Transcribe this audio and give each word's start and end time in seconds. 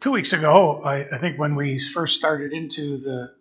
two 0.00 0.12
weeks 0.12 0.32
ago, 0.32 0.82
I, 0.82 1.08
I, 1.14 1.18
think 1.18 1.38
when 1.38 1.54
we 1.54 1.78
first 1.78 2.16
started 2.16 2.52
into 2.52 2.96
the 2.98 3.32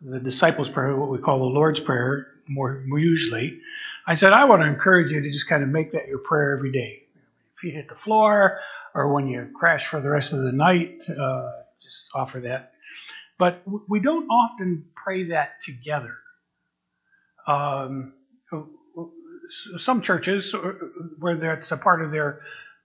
the 0.00 0.20
disciples' 0.20 0.68
prayer, 0.68 0.96
what 0.96 1.10
we 1.10 1.18
call 1.18 1.38
the 1.38 1.44
Lord's 1.44 1.78
Prayer, 1.78 2.26
more, 2.48 2.82
more 2.86 2.98
usually, 2.98 3.60
I 4.04 4.14
said 4.14 4.32
I 4.32 4.46
want 4.46 4.62
to 4.62 4.66
encourage 4.66 5.12
you 5.12 5.22
to 5.22 5.30
just 5.30 5.48
kind 5.48 5.62
of 5.62 5.68
make 5.68 5.92
that 5.92 6.08
your 6.08 6.18
prayer 6.18 6.56
every 6.56 6.72
day. 6.72 7.04
If 7.56 7.62
you 7.62 7.70
hit 7.70 7.88
the 7.88 7.94
floor 7.94 8.58
or 8.94 9.14
when 9.14 9.28
you 9.28 9.48
crash 9.54 9.86
for 9.86 10.00
the 10.00 10.10
rest 10.10 10.32
of 10.32 10.40
the 10.40 10.50
night, 10.50 11.08
uh, 11.08 11.50
just 11.80 12.10
offer 12.14 12.40
that. 12.40 12.72
But 13.38 13.62
we 13.88 14.00
don't 14.00 14.28
often 14.28 14.86
pray 14.96 15.24
that 15.24 15.60
together. 15.60 16.16
Um, 17.46 18.14
some 19.48 20.00
churches, 20.00 20.52
uh, 20.54 20.72
where 21.18 21.36
that's 21.36 21.70
a 21.70 21.76
part 21.76 22.02
of 22.02 22.10
their 22.10 22.40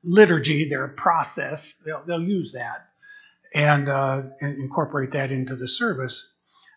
liturgy, 0.07 0.69
their 0.69 0.87
process, 0.87 1.77
they'll, 1.85 2.01
they'll 2.05 2.23
use 2.23 2.53
that 2.53 2.87
and, 3.53 3.89
uh, 3.89 4.23
and 4.39 4.57
incorporate 4.57 5.11
that 5.11 5.31
into 5.31 5.55
the 5.55 5.67
service. 5.67 6.31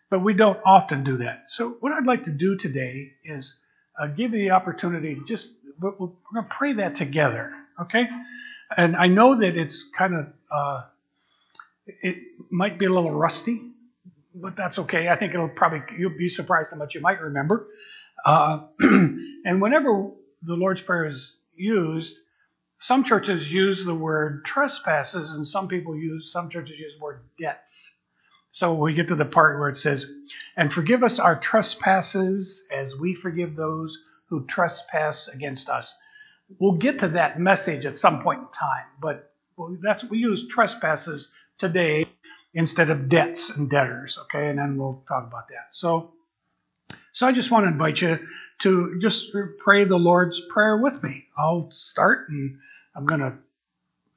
But 0.09 0.19
we 0.19 0.33
don't 0.33 0.59
often 0.65 1.03
do 1.03 1.17
that. 1.17 1.49
So, 1.49 1.69
what 1.79 1.93
I'd 1.93 2.05
like 2.05 2.25
to 2.25 2.31
do 2.31 2.57
today 2.57 3.13
is 3.23 3.59
uh, 3.97 4.07
give 4.07 4.33
you 4.33 4.39
the 4.39 4.51
opportunity 4.51 5.15
to 5.15 5.23
just, 5.23 5.53
we're, 5.79 5.91
we're 5.91 6.07
going 6.33 6.43
to 6.43 6.49
pray 6.49 6.73
that 6.73 6.95
together, 6.95 7.53
okay? 7.83 8.09
And 8.75 8.97
I 8.97 9.07
know 9.07 9.35
that 9.35 9.55
it's 9.55 9.85
kind 9.85 10.15
of, 10.15 10.33
uh, 10.51 10.81
it 11.85 12.17
might 12.49 12.77
be 12.77 12.85
a 12.85 12.89
little 12.89 13.11
rusty, 13.11 13.61
but 14.35 14.57
that's 14.57 14.79
okay. 14.79 15.07
I 15.07 15.15
think 15.15 15.33
it'll 15.33 15.49
probably, 15.49 15.83
you'll 15.97 16.17
be 16.17 16.29
surprised 16.29 16.71
how 16.71 16.77
much 16.77 16.95
you 16.95 17.01
might 17.01 17.21
remember. 17.21 17.67
Uh, 18.25 18.63
and 18.79 19.61
whenever 19.61 20.11
the 20.41 20.55
Lord's 20.55 20.81
Prayer 20.81 21.05
is 21.05 21.37
used, 21.55 22.19
some 22.81 23.03
churches 23.03 23.53
use 23.53 23.85
the 23.85 23.93
word 23.93 24.43
trespasses, 24.43 25.35
and 25.35 25.47
some 25.47 25.67
people 25.67 25.95
use, 25.95 26.31
some 26.31 26.49
churches 26.49 26.79
use 26.79 26.95
the 26.95 27.03
word 27.03 27.21
debts. 27.39 27.95
So 28.53 28.73
we 28.73 28.95
get 28.95 29.09
to 29.09 29.15
the 29.15 29.23
part 29.23 29.59
where 29.59 29.69
it 29.69 29.77
says, 29.77 30.11
And 30.57 30.73
forgive 30.73 31.03
us 31.03 31.19
our 31.19 31.35
trespasses 31.35 32.67
as 32.71 32.95
we 32.95 33.13
forgive 33.13 33.55
those 33.55 34.03
who 34.29 34.47
trespass 34.47 35.27
against 35.27 35.69
us. 35.69 35.95
We'll 36.57 36.79
get 36.79 36.99
to 36.99 37.09
that 37.09 37.39
message 37.39 37.85
at 37.85 37.97
some 37.97 38.23
point 38.23 38.41
in 38.41 38.47
time, 38.47 38.87
but 38.99 39.31
that's 39.83 40.03
we 40.03 40.17
use 40.17 40.47
trespasses 40.47 41.29
today 41.59 42.07
instead 42.51 42.89
of 42.89 43.09
debts 43.09 43.51
and 43.51 43.69
debtors, 43.69 44.17
okay? 44.23 44.49
And 44.49 44.57
then 44.57 44.77
we'll 44.77 45.03
talk 45.07 45.27
about 45.27 45.49
that. 45.49 45.67
So 45.69 46.13
so 47.13 47.27
I 47.27 47.31
just 47.31 47.51
want 47.51 47.65
to 47.65 47.71
invite 47.71 48.01
you 48.01 48.19
to 48.59 48.99
just 48.99 49.35
pray 49.57 49.83
the 49.83 49.99
Lord's 49.99 50.39
Prayer 50.39 50.77
with 50.77 51.03
me. 51.03 51.25
I'll 51.37 51.69
start 51.71 52.29
and 52.29 52.57
I'm 52.95 53.07
to, 53.07 53.37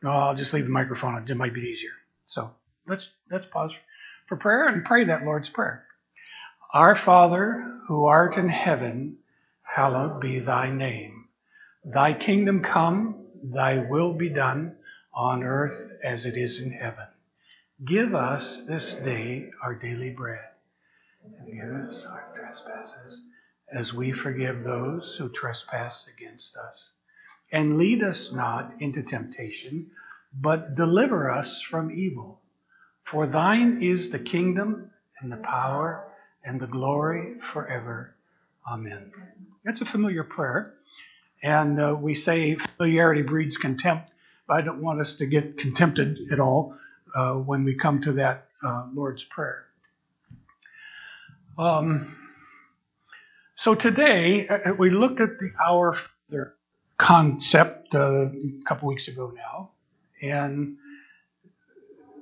oh, 0.04 0.08
I'll 0.08 0.34
just 0.34 0.52
leave 0.52 0.64
the 0.64 0.70
microphone. 0.72 1.24
It 1.28 1.36
might 1.36 1.54
be 1.54 1.60
easier. 1.62 1.92
So 2.26 2.52
let's, 2.86 3.14
let's 3.30 3.46
pause 3.46 3.78
for 4.26 4.36
prayer 4.36 4.68
and 4.68 4.84
pray 4.84 5.04
that 5.04 5.24
Lord's 5.24 5.48
Prayer. 5.48 5.86
Our 6.72 6.94
Father, 6.94 7.80
who 7.86 8.06
art 8.06 8.36
in 8.36 8.48
heaven, 8.48 9.18
hallowed 9.62 10.20
be 10.20 10.40
thy 10.40 10.70
name. 10.72 11.28
Thy 11.84 12.14
kingdom 12.14 12.62
come, 12.62 13.26
thy 13.42 13.86
will 13.88 14.14
be 14.14 14.30
done 14.30 14.76
on 15.12 15.44
earth 15.44 15.92
as 16.02 16.26
it 16.26 16.36
is 16.36 16.60
in 16.60 16.72
heaven. 16.72 17.06
Give 17.84 18.14
us 18.14 18.62
this 18.62 18.94
day 18.94 19.50
our 19.62 19.74
daily 19.74 20.12
bread, 20.14 20.48
and 21.38 21.52
give 21.52 21.88
us 21.88 22.06
our 22.06 22.32
trespasses 22.34 23.22
as 23.70 23.92
we 23.92 24.12
forgive 24.12 24.64
those 24.64 25.16
who 25.16 25.28
trespass 25.28 26.08
against 26.08 26.56
us 26.56 26.92
and 27.52 27.78
lead 27.78 28.02
us 28.02 28.32
not 28.32 28.74
into 28.80 29.02
temptation, 29.02 29.90
but 30.32 30.74
deliver 30.74 31.30
us 31.30 31.60
from 31.60 31.90
evil. 31.90 32.40
For 33.04 33.26
thine 33.26 33.82
is 33.82 34.10
the 34.10 34.18
kingdom 34.18 34.90
and 35.20 35.30
the 35.30 35.36
power 35.36 36.04
and 36.44 36.60
the 36.60 36.66
glory 36.66 37.38
forever. 37.38 38.14
Amen. 38.68 39.12
That's 39.64 39.80
a 39.80 39.86
familiar 39.86 40.24
prayer. 40.24 40.74
And 41.42 41.78
uh, 41.78 41.96
we 42.00 42.14
say 42.14 42.54
familiarity 42.56 43.22
breeds 43.22 43.58
contempt, 43.58 44.10
but 44.48 44.56
I 44.56 44.62
don't 44.62 44.80
want 44.80 45.00
us 45.00 45.16
to 45.16 45.26
get 45.26 45.58
contempted 45.58 46.18
at 46.32 46.40
all 46.40 46.76
uh, 47.14 47.34
when 47.34 47.64
we 47.64 47.74
come 47.74 48.00
to 48.02 48.12
that 48.12 48.48
uh, 48.62 48.88
Lord's 48.92 49.24
Prayer. 49.24 49.66
Um, 51.58 52.12
so 53.56 53.74
today 53.74 54.48
uh, 54.48 54.72
we 54.74 54.90
looked 54.90 55.20
at 55.20 55.38
the 55.38 55.50
Our 55.62 55.92
Father 55.92 56.54
concept 56.96 57.94
uh, 57.94 58.26
a 58.26 58.64
couple 58.64 58.88
weeks 58.88 59.08
ago 59.08 59.32
now, 59.34 59.70
and 60.22 60.76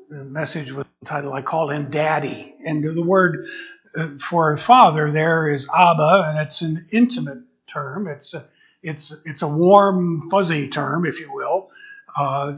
the 0.09 0.25
message 0.25 0.73
was 0.73 0.87
entitled 1.03 1.35
"I 1.35 1.43
Call 1.43 1.71
Him 1.71 1.91
Daddy," 1.91 2.55
and 2.65 2.83
the 2.83 3.05
word 3.05 3.47
uh, 3.97 4.11
for 4.19 4.57
father 4.57 5.11
there 5.11 5.49
is 5.49 5.69
Abba, 5.75 6.25
and 6.29 6.39
it's 6.39 6.63
an 6.63 6.87
intimate 6.93 7.41
term. 7.67 8.09
It's 8.09 8.35
a, 8.35 8.45
it's 8.83 9.15
it's 9.25 9.43
a 9.43 9.49
warm, 9.49 10.21
fuzzy 10.31 10.69
term, 10.69 11.07
if 11.07 11.21
you 11.21 11.33
will, 11.33 11.71
uh, 12.17 12.55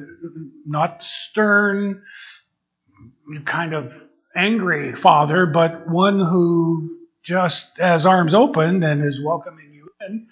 not 0.66 1.02
stern, 1.02 2.02
kind 3.44 3.74
of 3.74 3.92
angry 4.34 4.92
father, 4.92 5.46
but 5.46 5.88
one 5.88 6.18
who 6.20 6.98
just 7.22 7.78
has 7.78 8.06
arms 8.06 8.34
open 8.34 8.82
and 8.82 9.04
is 9.04 9.24
welcoming 9.24 9.72
you 9.72 9.90
in 10.06 10.26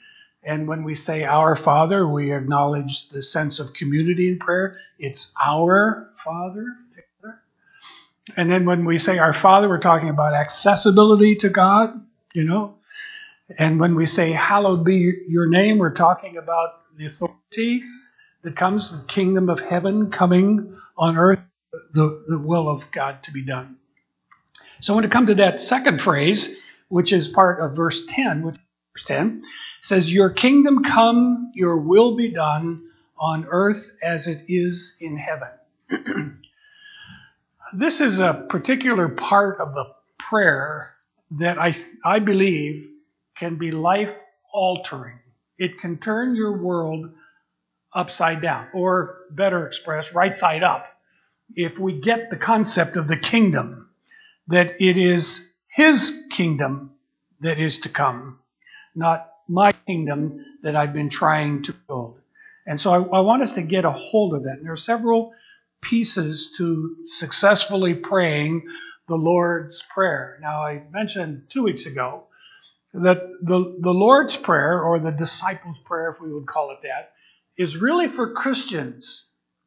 and 0.44 0.66
when 0.66 0.82
we 0.82 0.94
say 0.94 1.24
our 1.24 1.54
Father, 1.54 2.06
we 2.06 2.32
acknowledge 2.32 3.08
the 3.10 3.22
sense 3.22 3.60
of 3.60 3.74
community 3.74 4.28
in 4.28 4.38
prayer. 4.38 4.76
It's 4.98 5.32
our 5.42 6.10
Father 6.16 6.66
together. 6.90 7.40
And 8.36 8.50
then 8.50 8.64
when 8.64 8.84
we 8.84 8.98
say 8.98 9.18
our 9.18 9.32
Father, 9.32 9.68
we're 9.68 9.78
talking 9.78 10.08
about 10.08 10.34
accessibility 10.34 11.36
to 11.36 11.48
God, 11.48 12.04
you 12.34 12.44
know. 12.44 12.76
And 13.58 13.78
when 13.78 13.94
we 13.94 14.06
say 14.06 14.32
hallowed 14.32 14.84
be 14.84 15.24
your 15.28 15.48
name, 15.48 15.78
we're 15.78 15.90
talking 15.94 16.36
about 16.36 16.70
the 16.96 17.06
authority 17.06 17.84
that 18.42 18.56
comes, 18.56 18.98
the 19.00 19.06
kingdom 19.06 19.48
of 19.48 19.60
heaven 19.60 20.10
coming 20.10 20.76
on 20.96 21.16
earth, 21.16 21.40
the, 21.92 22.24
the 22.28 22.38
will 22.38 22.68
of 22.68 22.90
God 22.90 23.22
to 23.24 23.32
be 23.32 23.44
done. 23.44 23.76
So 24.80 24.94
when 24.94 25.04
it 25.04 25.12
comes 25.12 25.28
to 25.28 25.36
that 25.36 25.60
second 25.60 26.00
phrase, 26.00 26.82
which 26.88 27.12
is 27.12 27.28
part 27.28 27.60
of 27.60 27.76
verse 27.76 28.06
10, 28.06 28.42
which 28.42 28.56
verse 28.94 29.04
10, 29.04 29.42
says, 29.82 30.12
Your 30.12 30.30
kingdom 30.30 30.84
come, 30.84 31.52
your 31.54 31.78
will 31.80 32.16
be 32.16 32.30
done 32.30 32.88
on 33.18 33.44
earth 33.44 33.94
as 34.02 34.28
it 34.28 34.44
is 34.48 34.96
in 35.00 35.16
heaven. 35.16 35.48
this 37.74 38.00
is 38.00 38.18
a 38.18 38.46
particular 38.48 39.08
part 39.10 39.60
of 39.60 39.74
the 39.74 39.92
prayer 40.18 40.94
that 41.32 41.58
I, 41.58 41.74
I 42.04 42.20
believe 42.20 42.88
can 43.36 43.56
be 43.56 43.70
life 43.70 44.22
altering. 44.52 45.18
It 45.58 45.78
can 45.78 45.98
turn 45.98 46.36
your 46.36 46.56
world 46.56 47.10
upside 47.92 48.40
down, 48.40 48.68
or 48.72 49.20
better 49.30 49.66
expressed, 49.66 50.14
right 50.14 50.34
side 50.34 50.62
up, 50.62 50.86
if 51.54 51.78
we 51.78 52.00
get 52.00 52.30
the 52.30 52.36
concept 52.36 52.96
of 52.96 53.08
the 53.08 53.16
kingdom, 53.16 53.90
that 54.48 54.80
it 54.80 54.96
is 54.96 55.52
His 55.68 56.26
kingdom 56.30 56.92
that 57.40 57.58
is 57.58 57.80
to 57.80 57.88
come, 57.88 58.38
not 58.94 59.31
my 59.52 59.72
kingdom 59.86 60.44
that 60.62 60.76
I've 60.76 60.94
been 60.94 61.10
trying 61.10 61.62
to 61.62 61.72
build. 61.72 62.18
And 62.66 62.80
so 62.80 62.92
I, 62.92 63.18
I 63.18 63.20
want 63.20 63.42
us 63.42 63.54
to 63.54 63.62
get 63.62 63.84
a 63.84 63.90
hold 63.90 64.34
of 64.34 64.44
that. 64.44 64.56
And 64.56 64.64
there 64.64 64.72
are 64.72 64.76
several 64.76 65.32
pieces 65.80 66.54
to 66.58 66.96
successfully 67.04 67.94
praying 67.94 68.68
the 69.08 69.16
Lord's 69.16 69.82
Prayer. 69.82 70.38
Now, 70.40 70.64
I 70.64 70.82
mentioned 70.90 71.44
two 71.48 71.64
weeks 71.64 71.86
ago 71.86 72.24
that 72.94 73.26
the, 73.42 73.76
the 73.78 73.92
Lord's 73.92 74.36
Prayer, 74.36 74.82
or 74.82 74.98
the 74.98 75.10
disciples' 75.10 75.78
prayer, 75.78 76.10
if 76.10 76.20
we 76.20 76.32
would 76.32 76.46
call 76.46 76.70
it 76.70 76.78
that, 76.82 77.12
is 77.58 77.76
really 77.76 78.08
for 78.08 78.32
Christians. 78.32 79.24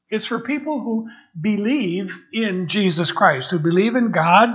It's 0.09 0.25
for 0.25 0.39
people 0.39 0.79
who 0.79 1.09
believe 1.39 2.17
in 2.31 2.67
Jesus 2.67 3.11
Christ, 3.11 3.51
who 3.51 3.59
believe 3.59 3.95
in 3.95 4.11
God 4.11 4.49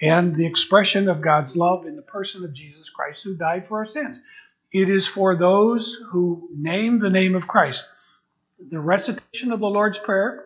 and 0.00 0.34
the 0.34 0.46
expression 0.46 1.08
of 1.08 1.20
God's 1.20 1.56
love 1.56 1.86
in 1.86 1.96
the 1.96 2.02
person 2.02 2.44
of 2.44 2.52
Jesus 2.52 2.90
Christ 2.90 3.24
who 3.24 3.34
died 3.34 3.66
for 3.66 3.78
our 3.78 3.84
sins. 3.84 4.20
It 4.72 4.88
is 4.88 5.06
for 5.06 5.36
those 5.36 5.98
who 6.10 6.48
name 6.54 6.98
the 6.98 7.10
name 7.10 7.34
of 7.34 7.48
Christ. 7.48 7.86
The 8.58 8.80
recitation 8.80 9.52
of 9.52 9.60
the 9.60 9.66
Lord's 9.66 9.98
Prayer 9.98 10.44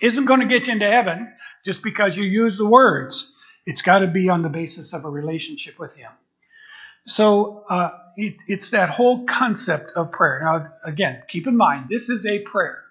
isn't 0.00 0.24
going 0.24 0.40
to 0.40 0.46
get 0.46 0.66
you 0.66 0.74
into 0.74 0.86
heaven 0.86 1.32
just 1.64 1.82
because 1.82 2.16
you 2.16 2.24
use 2.24 2.56
the 2.56 2.66
words. 2.66 3.32
It's 3.66 3.82
got 3.82 3.98
to 3.98 4.06
be 4.06 4.28
on 4.28 4.42
the 4.42 4.48
basis 4.48 4.92
of 4.92 5.04
a 5.04 5.10
relationship 5.10 5.78
with 5.78 5.96
Him. 5.96 6.10
So 7.06 7.64
uh, 7.68 7.90
it, 8.16 8.42
it's 8.48 8.70
that 8.70 8.90
whole 8.90 9.24
concept 9.24 9.92
of 9.92 10.10
prayer. 10.10 10.40
Now, 10.42 10.72
again, 10.84 11.22
keep 11.28 11.46
in 11.46 11.56
mind, 11.56 11.86
this 11.88 12.10
is 12.10 12.26
a 12.26 12.40
prayer. 12.40 12.82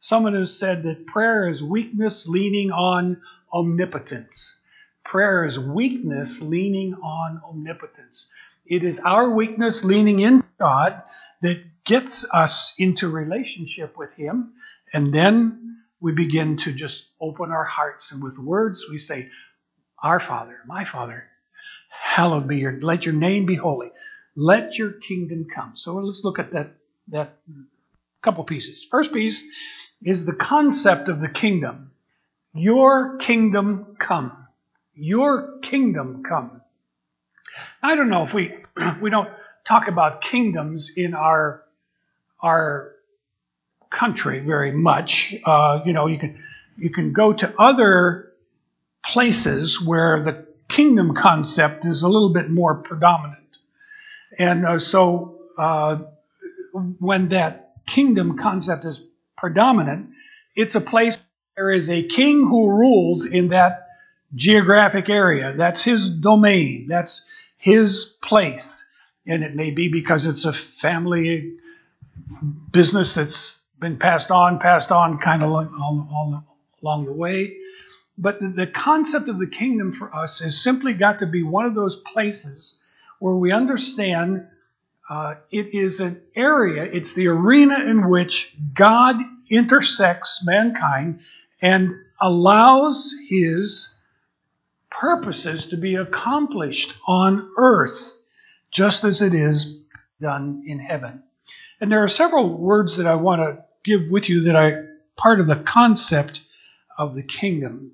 Someone 0.00 0.34
has 0.34 0.58
said 0.58 0.82
that 0.82 1.06
prayer 1.06 1.48
is 1.48 1.62
weakness 1.62 2.28
leaning 2.28 2.72
on 2.72 3.22
omnipotence. 3.52 4.58
Prayer 5.04 5.44
is 5.44 5.58
weakness 5.58 6.42
leaning 6.42 6.94
on 6.94 7.40
omnipotence. 7.48 8.28
It 8.66 8.84
is 8.84 9.00
our 9.00 9.30
weakness 9.30 9.84
leaning 9.84 10.20
in 10.20 10.42
God 10.58 11.02
that 11.42 11.62
gets 11.84 12.24
us 12.32 12.74
into 12.78 13.08
relationship 13.08 13.96
with 13.96 14.12
Him, 14.14 14.54
and 14.92 15.12
then 15.12 15.78
we 16.00 16.12
begin 16.12 16.56
to 16.58 16.72
just 16.72 17.08
open 17.20 17.50
our 17.50 17.64
hearts 17.64 18.12
and 18.12 18.22
with 18.22 18.38
words 18.38 18.86
we 18.90 18.98
say, 18.98 19.30
Our 20.02 20.20
Father, 20.20 20.58
my 20.66 20.84
Father, 20.84 21.26
hallowed 21.88 22.48
be 22.48 22.58
your, 22.58 22.80
let 22.80 23.06
your 23.06 23.14
name 23.14 23.46
be 23.46 23.54
holy. 23.54 23.90
Let 24.36 24.78
your 24.78 24.92
kingdom 24.92 25.46
come. 25.54 25.76
So 25.76 25.94
let's 25.96 26.24
look 26.24 26.38
at 26.38 26.52
that, 26.52 26.72
that 27.08 27.38
couple 28.20 28.44
pieces. 28.44 28.84
First 28.90 29.12
piece 29.12 29.44
is 30.02 30.26
the 30.26 30.34
concept 30.34 31.08
of 31.08 31.20
the 31.20 31.28
kingdom. 31.28 31.92
Your 32.54 33.18
kingdom 33.18 33.96
come. 33.98 34.46
Your 34.94 35.58
kingdom 35.60 36.22
come. 36.22 36.62
I 37.84 37.96
don't 37.96 38.08
know 38.08 38.22
if 38.22 38.32
we 38.32 38.54
we 39.02 39.10
don't 39.10 39.28
talk 39.62 39.88
about 39.88 40.22
kingdoms 40.22 40.90
in 40.96 41.14
our 41.14 41.62
our 42.40 42.92
country 43.90 44.40
very 44.40 44.72
much. 44.72 45.34
Uh, 45.44 45.80
you 45.84 45.92
know, 45.92 46.06
you 46.06 46.18
can 46.18 46.38
you 46.78 46.88
can 46.88 47.12
go 47.12 47.34
to 47.34 47.54
other 47.58 48.32
places 49.04 49.82
where 49.82 50.22
the 50.22 50.46
kingdom 50.66 51.14
concept 51.14 51.84
is 51.84 52.02
a 52.02 52.08
little 52.08 52.32
bit 52.32 52.48
more 52.48 52.76
predominant, 52.82 53.58
and 54.38 54.64
uh, 54.64 54.78
so 54.78 55.38
uh, 55.58 55.98
when 56.98 57.28
that 57.28 57.72
kingdom 57.86 58.38
concept 58.38 58.86
is 58.86 59.06
predominant, 59.36 60.08
it's 60.56 60.74
a 60.74 60.80
place 60.80 61.18
there 61.54 61.70
is 61.70 61.90
a 61.90 62.02
king 62.02 62.44
who 62.44 62.70
rules 62.70 63.26
in 63.26 63.48
that 63.48 63.88
geographic 64.34 65.10
area. 65.10 65.52
That's 65.52 65.84
his 65.84 66.08
domain. 66.08 66.86
That's 66.88 67.30
his 67.64 68.04
place. 68.20 68.92
And 69.26 69.42
it 69.42 69.54
may 69.54 69.70
be 69.70 69.88
because 69.88 70.26
it's 70.26 70.44
a 70.44 70.52
family 70.52 71.54
business 72.70 73.14
that's 73.14 73.64
been 73.80 73.96
passed 73.96 74.30
on, 74.30 74.58
passed 74.58 74.92
on 74.92 75.16
kind 75.18 75.42
of 75.42 75.48
along 75.48 77.06
the 77.06 77.16
way. 77.16 77.56
But 78.18 78.38
the 78.38 78.66
concept 78.66 79.30
of 79.30 79.38
the 79.38 79.46
kingdom 79.46 79.92
for 79.92 80.14
us 80.14 80.40
has 80.40 80.62
simply 80.62 80.92
got 80.92 81.20
to 81.20 81.26
be 81.26 81.42
one 81.42 81.64
of 81.64 81.74
those 81.74 81.96
places 81.96 82.82
where 83.18 83.34
we 83.34 83.50
understand 83.50 84.46
uh, 85.08 85.36
it 85.50 85.74
is 85.74 86.00
an 86.00 86.20
area, 86.36 86.84
it's 86.84 87.14
the 87.14 87.28
arena 87.28 87.78
in 87.78 88.10
which 88.10 88.54
God 88.74 89.16
intersects 89.50 90.44
mankind 90.44 91.20
and 91.62 91.92
allows 92.20 93.14
his 93.26 93.93
purposes 95.00 95.68
to 95.68 95.76
be 95.76 95.96
accomplished 95.96 96.94
on 97.06 97.50
earth, 97.56 98.20
just 98.70 99.04
as 99.04 99.22
it 99.22 99.34
is 99.34 99.80
done 100.20 100.64
in 100.66 100.78
heaven. 100.78 101.22
And 101.80 101.90
there 101.90 102.02
are 102.02 102.08
several 102.08 102.56
words 102.56 102.98
that 102.98 103.06
I 103.06 103.16
want 103.16 103.40
to 103.40 103.64
give 103.82 104.10
with 104.10 104.28
you 104.28 104.44
that 104.44 104.56
are 104.56 104.86
part 105.16 105.40
of 105.40 105.46
the 105.46 105.56
concept 105.56 106.42
of 106.96 107.14
the 107.14 107.22
kingdom. 107.22 107.92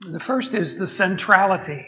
The 0.00 0.20
first 0.20 0.54
is 0.54 0.76
the 0.76 0.86
centrality 0.86 1.86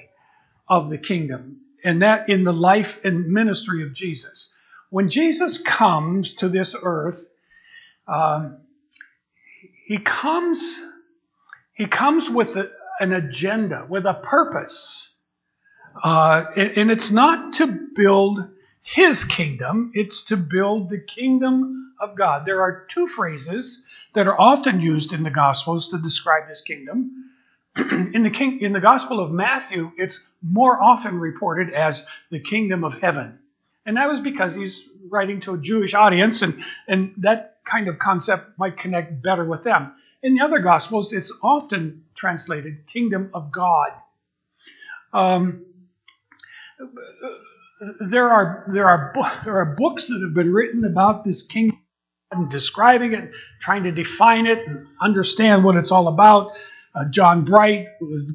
of 0.68 0.90
the 0.90 0.98
kingdom 0.98 1.60
and 1.84 2.02
that 2.02 2.28
in 2.28 2.44
the 2.44 2.52
life 2.52 3.04
and 3.04 3.28
ministry 3.28 3.82
of 3.82 3.92
Jesus. 3.92 4.52
When 4.90 5.08
Jesus 5.08 5.58
comes 5.58 6.34
to 6.36 6.48
this 6.48 6.74
earth, 6.80 7.30
um, 8.06 8.58
he 9.86 9.98
comes 9.98 10.82
he 11.74 11.86
comes 11.86 12.28
with 12.28 12.56
a, 12.56 12.70
an 13.00 13.12
agenda, 13.12 13.86
with 13.88 14.04
a 14.04 14.14
purpose, 14.14 15.12
uh, 16.04 16.44
and, 16.54 16.72
and 16.76 16.90
it's 16.90 17.10
not 17.10 17.54
to 17.54 17.66
build 17.66 18.44
his 18.82 19.24
kingdom; 19.24 19.90
it's 19.94 20.24
to 20.24 20.36
build 20.36 20.90
the 20.90 21.00
kingdom 21.00 21.94
of 21.98 22.14
God. 22.14 22.44
There 22.44 22.62
are 22.62 22.84
two 22.88 23.06
phrases 23.06 23.82
that 24.12 24.26
are 24.28 24.40
often 24.40 24.80
used 24.80 25.12
in 25.12 25.22
the 25.22 25.30
Gospels 25.30 25.88
to 25.88 25.98
describe 25.98 26.46
this 26.48 26.60
kingdom. 26.60 27.30
in 27.76 28.22
the 28.22 28.30
king, 28.30 28.60
in 28.60 28.72
the 28.72 28.80
Gospel 28.80 29.20
of 29.20 29.30
Matthew, 29.30 29.90
it's 29.96 30.20
more 30.42 30.80
often 30.80 31.18
reported 31.18 31.70
as 31.70 32.06
the 32.30 32.40
kingdom 32.40 32.84
of 32.84 33.00
heaven, 33.00 33.38
and 33.86 33.96
that 33.96 34.08
was 34.08 34.20
because 34.20 34.54
he's 34.54 34.84
writing 35.08 35.40
to 35.40 35.54
a 35.54 35.58
Jewish 35.58 35.94
audience, 35.94 36.42
and 36.42 36.60
and 36.86 37.14
that 37.18 37.58
kind 37.64 37.88
of 37.88 37.98
concept 37.98 38.58
might 38.58 38.76
connect 38.76 39.22
better 39.22 39.44
with 39.44 39.62
them. 39.62 39.92
In 40.22 40.34
the 40.34 40.44
other 40.44 40.58
Gospels, 40.58 41.12
it's 41.12 41.32
often 41.42 42.04
translated 42.14 42.86
kingdom 42.86 43.30
of 43.32 43.50
God. 43.50 43.92
Um, 45.12 45.64
there 48.10 48.30
are 48.30 48.64
there 48.68 48.88
are 48.88 49.12
there 49.44 49.58
are 49.58 49.74
books 49.76 50.08
that 50.08 50.20
have 50.22 50.34
been 50.34 50.52
written 50.52 50.84
about 50.84 51.24
this 51.24 51.42
kingdom 51.42 51.78
and 52.30 52.50
describing 52.50 53.14
it, 53.14 53.32
trying 53.60 53.84
to 53.84 53.92
define 53.92 54.46
it 54.46 54.66
and 54.66 54.86
understand 55.00 55.64
what 55.64 55.76
it's 55.76 55.90
all 55.90 56.08
about. 56.08 56.52
Uh, 56.94 57.06
John 57.08 57.44
Bright, 57.44 57.86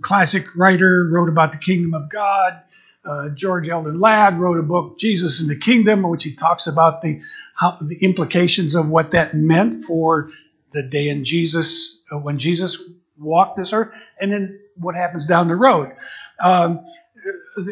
classic 0.01 0.45
writer, 0.55 1.07
wrote 1.11 1.29
about 1.29 1.51
the 1.51 1.57
kingdom 1.59 1.93
of 1.93 2.09
God. 2.09 2.61
Uh, 3.05 3.29
George 3.29 3.69
Eldon 3.69 3.99
Ladd 3.99 4.39
wrote 4.39 4.57
a 4.57 4.63
book, 4.63 4.97
Jesus 4.97 5.39
in 5.39 5.47
the 5.47 5.55
Kingdom, 5.55 6.03
in 6.03 6.09
which 6.09 6.23
he 6.23 6.33
talks 6.33 6.65
about 6.65 7.03
the 7.03 7.21
how, 7.53 7.77
the 7.79 7.97
implications 8.01 8.73
of 8.73 8.89
what 8.89 9.11
that 9.11 9.35
meant 9.35 9.83
for 9.83 10.31
the 10.75 10.83
day 10.83 11.09
in 11.09 11.23
Jesus 11.23 12.01
uh, 12.11 12.17
when 12.17 12.37
Jesus 12.37 12.83
walked 13.17 13.57
this 13.57 13.73
earth, 13.73 13.93
and 14.19 14.31
then 14.31 14.59
what 14.75 14.93
happens 14.93 15.25
down 15.25 15.47
the 15.47 15.55
road. 15.55 15.93
Um, 16.39 16.85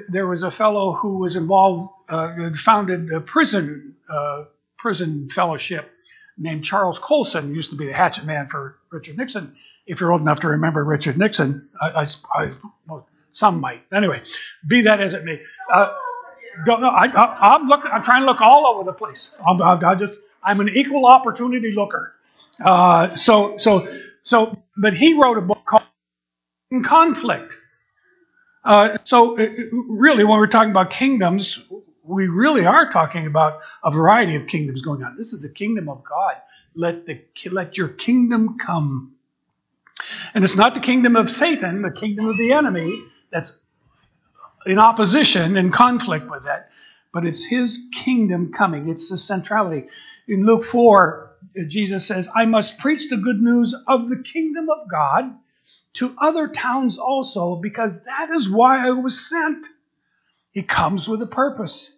there 0.08 0.26
was 0.26 0.44
a 0.44 0.50
fellow 0.50 0.94
who 0.94 1.20
was 1.20 1.36
involved, 1.36 1.90
uh, 2.10 2.50
founded 2.56 3.12
a 3.12 3.20
prison 3.20 3.96
uh, 4.10 4.46
prison 4.78 5.30
fellowship 5.30 5.92
named 6.38 6.64
Charles 6.64 6.98
Colson, 6.98 7.54
used 7.54 7.70
to 7.72 7.76
be 7.76 7.86
the 7.86 7.94
hatchet 7.94 8.26
man 8.26 8.48
for 8.48 8.78
Richard 8.90 9.18
Nixon. 9.18 9.54
If 9.86 10.00
you're 10.00 10.12
old 10.12 10.22
enough 10.22 10.40
to 10.42 10.48
remember 10.48 10.84
Richard 10.84 11.18
Nixon, 11.18 11.70
I, 11.80 11.90
I, 11.90 12.08
I 12.34 12.52
well, 12.88 13.08
some 13.32 13.60
might. 13.60 13.84
Anyway, 13.92 14.22
be 14.66 14.84
that 14.84 15.00
as 15.02 15.14
it 15.14 15.26
may. 15.26 15.42
Uh, 15.72 15.94
don't. 16.66 16.84
I, 16.84 17.56
am 17.56 17.68
looking. 17.68 17.92
I'm 17.92 18.04
trying 18.04 18.22
to 18.22 18.28
look 18.28 18.42
all 18.42 18.66
over 18.68 18.84
the 18.84 18.94
place. 18.94 19.36
I'm, 19.46 19.62
I 19.62 19.96
just. 19.96 20.20
I'm 20.42 20.60
an 20.60 20.70
equal 20.70 21.06
opportunity 21.06 21.72
looker. 21.74 22.14
Uh, 22.62 23.10
so 23.10 23.58
so 23.58 23.88
so. 24.24 24.64
But 24.78 24.96
he 24.96 25.20
wrote 25.20 25.38
a 25.38 25.42
book 25.42 25.64
called 25.66 25.84
Conflict. 26.84 27.58
Uh, 28.64 28.98
so 29.04 29.40
uh, 29.40 29.48
really, 29.90 30.24
when 30.24 30.40
we're 30.40 30.48
talking 30.48 30.72
about 30.72 30.90
kingdoms, 30.90 31.64
we 32.04 32.28
really 32.28 32.66
are 32.66 32.90
talking 32.90 33.28
about 33.28 33.60
a 33.84 33.92
variety 33.92 34.36
of 34.36 34.48
kingdoms 34.48 34.82
going 34.82 35.04
on. 35.04 35.18
This 35.18 35.34
is 35.34 35.42
the 35.42 35.50
kingdom 35.50 35.90
of 35.90 36.04
God. 36.04 36.36
Let 36.76 37.06
the 37.06 37.22
let 37.52 37.78
your 37.78 37.90
kingdom 37.90 38.58
come. 38.58 39.16
And 40.34 40.44
it's 40.44 40.56
not 40.56 40.76
the 40.76 40.82
kingdom 40.82 41.16
of 41.16 41.30
Satan, 41.30 41.82
the 41.82 41.92
kingdom 41.92 42.28
of 42.28 42.38
the 42.38 42.54
enemy 42.54 43.04
that's 43.32 43.60
in 44.66 44.80
opposition 44.80 45.58
and 45.58 45.74
conflict 45.74 46.30
with 46.30 46.46
that, 46.46 46.70
but 47.14 47.26
it's 47.26 47.46
his 47.46 47.90
kingdom 47.94 48.54
coming. 48.54 48.90
It's 48.90 49.10
the 49.10 49.18
centrality. 49.18 49.88
In 50.28 50.46
Luke 50.46 50.64
4, 50.64 51.23
Jesus 51.68 52.08
says, 52.08 52.30
I 52.34 52.46
must 52.46 52.80
preach 52.80 53.10
the 53.10 53.18
good 53.18 53.42
news 53.42 53.76
of 53.88 54.10
the 54.10 54.24
kingdom 54.24 54.68
of 54.70 54.90
God 54.90 55.36
to 55.94 56.16
other 56.20 56.48
towns 56.48 56.98
also, 56.98 57.58
because 57.58 58.06
that 58.06 58.30
is 58.32 58.50
why 58.50 58.88
I 58.88 58.92
was 58.92 59.30
sent. 59.30 59.68
He 60.52 60.64
comes 60.64 61.08
with 61.08 61.22
a 61.22 61.28
purpose. 61.28 61.96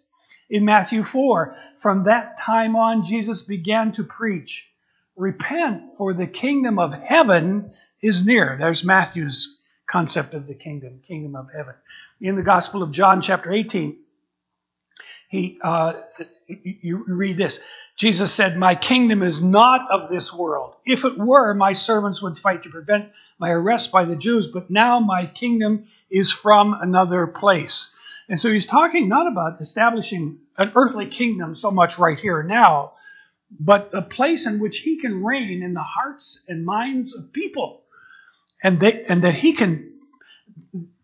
In 0.48 0.64
Matthew 0.64 1.02
4, 1.02 1.56
from 1.78 2.04
that 2.04 2.38
time 2.38 2.76
on, 2.76 3.04
Jesus 3.04 3.42
began 3.42 3.92
to 3.92 4.04
preach, 4.04 4.72
Repent, 5.16 5.96
for 5.96 6.12
the 6.12 6.26
kingdom 6.26 6.78
of 6.78 6.92
heaven 6.92 7.72
is 8.02 8.24
near. 8.24 8.56
There's 8.58 8.84
Matthew's 8.84 9.58
concept 9.86 10.34
of 10.34 10.46
the 10.46 10.54
kingdom, 10.54 11.00
kingdom 11.06 11.34
of 11.34 11.50
heaven. 11.50 11.74
In 12.20 12.36
the 12.36 12.42
Gospel 12.42 12.82
of 12.82 12.92
John, 12.92 13.22
chapter 13.22 13.50
18, 13.50 13.98
he, 15.28 15.58
uh, 15.62 15.94
you 16.48 17.04
read 17.06 17.36
this. 17.36 17.60
Jesus 17.96 18.32
said, 18.32 18.56
My 18.56 18.74
kingdom 18.74 19.22
is 19.22 19.42
not 19.42 19.90
of 19.90 20.08
this 20.08 20.32
world. 20.32 20.74
If 20.84 21.04
it 21.04 21.18
were, 21.18 21.54
my 21.54 21.72
servants 21.72 22.22
would 22.22 22.38
fight 22.38 22.62
to 22.64 22.70
prevent 22.70 23.10
my 23.38 23.50
arrest 23.50 23.90
by 23.90 24.04
the 24.04 24.16
Jews, 24.16 24.48
but 24.48 24.70
now 24.70 25.00
my 25.00 25.26
kingdom 25.26 25.86
is 26.10 26.30
from 26.30 26.74
another 26.74 27.26
place. 27.26 27.94
And 28.28 28.40
so 28.40 28.50
he's 28.50 28.66
talking 28.66 29.08
not 29.08 29.26
about 29.26 29.60
establishing 29.60 30.38
an 30.58 30.72
earthly 30.74 31.06
kingdom 31.06 31.54
so 31.54 31.70
much 31.70 31.98
right 31.98 32.18
here 32.18 32.40
and 32.40 32.48
now, 32.48 32.92
but 33.58 33.94
a 33.94 34.02
place 34.02 34.46
in 34.46 34.58
which 34.58 34.78
he 34.78 35.00
can 35.00 35.24
reign 35.24 35.62
in 35.62 35.74
the 35.74 35.82
hearts 35.82 36.40
and 36.48 36.64
minds 36.64 37.14
of 37.14 37.32
people 37.32 37.82
and 38.62 38.80
they 38.80 39.04
and 39.04 39.22
that 39.22 39.34
he 39.34 39.52
can 39.52 39.92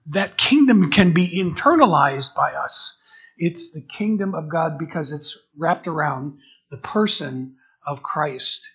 that 0.06 0.36
kingdom 0.36 0.90
can 0.90 1.12
be 1.12 1.40
internalized 1.40 2.34
by 2.34 2.52
us 2.52 3.00
it's 3.42 3.72
the 3.72 3.82
kingdom 3.82 4.34
of 4.34 4.48
god 4.48 4.78
because 4.78 5.12
it's 5.12 5.38
wrapped 5.58 5.88
around 5.88 6.38
the 6.70 6.78
person 6.78 7.56
of 7.86 8.02
christ 8.02 8.68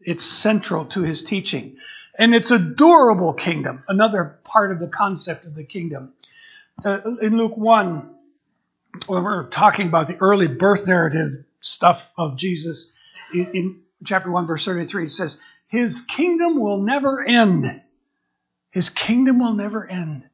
it's 0.00 0.24
central 0.24 0.86
to 0.86 1.02
his 1.02 1.22
teaching 1.22 1.76
and 2.18 2.34
it's 2.34 2.50
a 2.50 2.58
durable 2.58 3.32
kingdom 3.32 3.84
another 3.88 4.40
part 4.44 4.72
of 4.72 4.80
the 4.80 4.88
concept 4.88 5.46
of 5.46 5.54
the 5.54 5.64
kingdom 5.64 6.12
uh, 6.84 7.00
in 7.22 7.36
luke 7.38 7.56
1 7.56 8.10
when 9.06 9.24
we're 9.24 9.48
talking 9.48 9.88
about 9.88 10.08
the 10.08 10.18
early 10.18 10.48
birth 10.48 10.86
narrative 10.86 11.44
stuff 11.60 12.12
of 12.18 12.36
jesus 12.36 12.92
in, 13.34 13.46
in 13.54 13.80
chapter 14.04 14.30
1 14.30 14.46
verse 14.46 14.64
33 14.64 15.04
it 15.04 15.10
says 15.10 15.40
His 15.68 16.02
kingdom 16.02 16.60
will 16.60 16.82
never 16.82 17.22
end. 17.22 17.82
His 18.70 18.90
kingdom 18.90 19.38
will 19.38 19.54
never 19.54 19.86
end. 19.86 20.28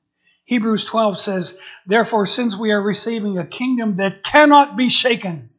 Hebrews 0.49 0.87
12 0.87 1.19
says, 1.19 1.61
Therefore, 1.87 2.25
since 2.25 2.57
we 2.57 2.71
are 2.71 2.81
receiving 2.81 3.37
a 3.37 3.45
kingdom 3.45 3.97
that 3.97 4.25
cannot 4.25 4.79
be 4.79 4.89
shaken, 4.89 5.51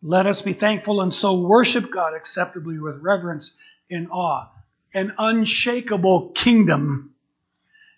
let 0.00 0.28
us 0.28 0.42
be 0.42 0.52
thankful 0.52 1.00
and 1.00 1.12
so 1.12 1.40
worship 1.40 1.90
God 1.90 2.14
acceptably 2.14 2.78
with 2.78 3.02
reverence 3.02 3.58
and 3.90 4.08
awe. 4.12 4.46
An 4.94 5.12
unshakable 5.18 6.28
kingdom. 6.36 7.16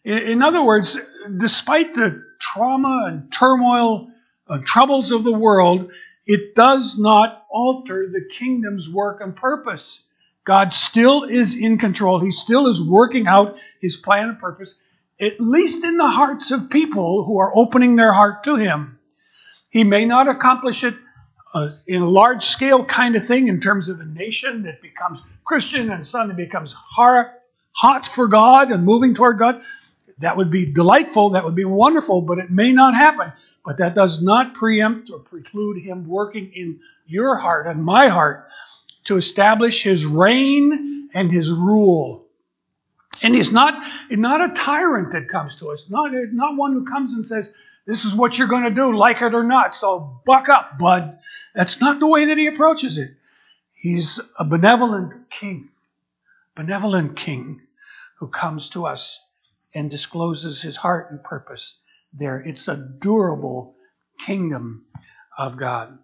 In 0.03 0.41
other 0.41 0.65
words, 0.65 0.99
despite 1.37 1.93
the 1.93 2.25
trauma 2.39 3.05
and 3.07 3.31
turmoil 3.31 4.09
and 4.49 4.65
troubles 4.65 5.11
of 5.11 5.25
the 5.25 5.39
world, 5.39 5.93
it 6.25 6.55
does 6.55 6.99
not 6.99 7.45
alter 7.51 8.09
the 8.09 8.25
kingdom's 8.31 8.89
work 8.89 9.21
and 9.21 9.37
purpose. 9.37 10.03
God 10.43 10.73
still 10.73 11.25
is 11.25 11.55
in 11.55 11.77
control. 11.77 12.19
He 12.19 12.31
still 12.31 12.67
is 12.69 12.81
working 12.81 13.27
out 13.27 13.59
his 13.79 13.99
plan 13.99 14.31
and 14.31 14.39
purpose, 14.39 14.81
at 15.21 15.41
least 15.41 15.85
in 15.85 15.97
the 15.97 16.09
hearts 16.09 16.51
of 16.51 16.71
people 16.71 17.25
who 17.25 17.39
are 17.39 17.57
opening 17.57 17.97
their 17.97 18.13
heart 18.13 18.45
to 18.45 18.57
him. 18.57 18.99
He 19.71 19.85
may 19.85 20.05
not 20.05 20.29
accomplish 20.29 20.85
it 20.85 20.95
uh, 21.53 21.71
in 21.87 22.03
a 22.03 22.09
large 22.09 22.45
scale 22.45 22.85
kind 22.85 23.15
of 23.15 23.27
thing 23.27 23.49
in 23.49 23.61
terms 23.61 23.89
of 23.89 24.01
a 24.01 24.05
nation 24.05 24.65
that 24.65 24.83
becomes 24.83 25.23
Christian 25.45 25.91
and 25.91 26.07
suddenly 26.07 26.45
becomes 26.45 26.73
hard, 26.73 27.29
hot 27.73 28.07
for 28.07 28.27
God 28.27 28.73
and 28.73 28.85
moving 28.85 29.15
toward 29.15 29.39
God. 29.39 29.63
That 30.19 30.37
would 30.37 30.51
be 30.51 30.73
delightful, 30.73 31.31
that 31.31 31.45
would 31.45 31.57
be 31.57 31.65
wonderful, 31.65 32.23
but 32.23 32.39
it 32.39 32.51
may 32.51 32.73
not 32.73 32.95
happen. 32.95 33.33
But 33.65 33.79
that 33.79 33.95
does 33.95 34.23
not 34.23 34.55
preempt 34.55 35.11
or 35.11 35.21
preclude 35.21 35.83
him 35.83 36.07
working 36.07 36.53
in 36.55 36.81
your 37.07 37.37
heart 37.37 37.67
and 37.67 37.85
my 37.85 38.09
heart 38.09 38.47
to 39.05 39.17
establish 39.17 39.83
his 39.83 40.07
reign 40.07 41.09
and 41.15 41.31
his 41.31 41.53
rule. 41.53 42.24
And 43.23 43.35
he's 43.35 43.53
not, 43.53 43.85
not 44.11 44.51
a 44.51 44.53
tyrant 44.55 45.13
that 45.13 45.29
comes 45.29 45.57
to 45.57 45.71
us, 45.71 45.91
not, 45.91 46.11
not 46.33 46.57
one 46.57 46.73
who 46.73 46.85
comes 46.85 47.13
and 47.13 47.25
says, 47.27 47.55
This 47.87 48.05
is 48.05 48.15
what 48.15 48.39
you're 48.39 48.49
going 48.49 48.65
to 48.65 48.71
do, 48.71 48.97
like 48.97 49.23
it 49.23 49.35
or 49.35 49.45
not, 49.45 49.75
so 49.75 50.21
buck 50.27 50.49
up, 50.49 50.79
bud. 50.79 51.19
That's 51.55 51.81
not 51.81 52.01
the 52.01 52.09
way 52.09 52.27
that 52.27 52.39
he 52.39 52.49
approaches 52.49 52.99
it. 52.99 53.11
He's 53.75 54.21
a 54.39 54.45
benevolent 54.45 55.31
king, 55.31 55.69
benevolent 56.57 57.17
king 57.17 57.61
who 58.19 58.29
comes 58.29 58.71
to 58.71 58.87
us 58.87 59.21
and 59.75 59.91
discloses 59.91 60.63
his 60.63 60.77
heart 60.77 61.11
and 61.11 61.23
purpose 61.23 61.81
there. 62.13 62.39
It's 62.39 62.69
a 62.69 62.77
durable 62.77 63.75
kingdom 64.19 64.87
of 65.37 65.57
God. 65.57 65.99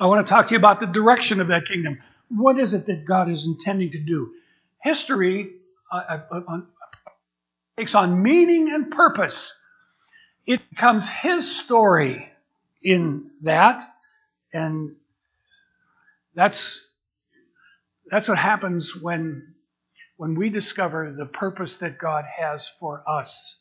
I 0.00 0.06
want 0.06 0.26
to 0.26 0.30
talk 0.30 0.48
to 0.48 0.54
you 0.54 0.58
about 0.58 0.80
the 0.80 0.86
direction 0.86 1.40
of 1.40 1.48
that 1.48 1.66
kingdom. 1.66 1.98
What 2.28 2.58
is 2.58 2.74
it 2.74 2.86
that 2.86 3.04
God 3.04 3.28
is 3.28 3.46
intending 3.46 3.90
to 3.90 3.98
do? 3.98 4.32
History 4.82 5.50
uh, 5.92 6.18
uh, 6.30 6.40
uh, 6.48 6.60
takes 7.78 7.94
on 7.94 8.22
meaning 8.22 8.70
and 8.72 8.90
purpose. 8.90 9.54
It 10.46 10.68
becomes 10.70 11.08
His 11.08 11.56
story 11.56 12.30
in 12.82 13.30
that, 13.42 13.82
and 14.52 14.90
that's 16.34 16.86
that's 18.10 18.28
what 18.28 18.38
happens 18.38 18.96
when 18.96 19.54
when 20.16 20.34
we 20.34 20.50
discover 20.50 21.12
the 21.12 21.26
purpose 21.26 21.78
that 21.78 21.98
God 21.98 22.24
has 22.38 22.68
for 22.68 23.02
us 23.08 23.60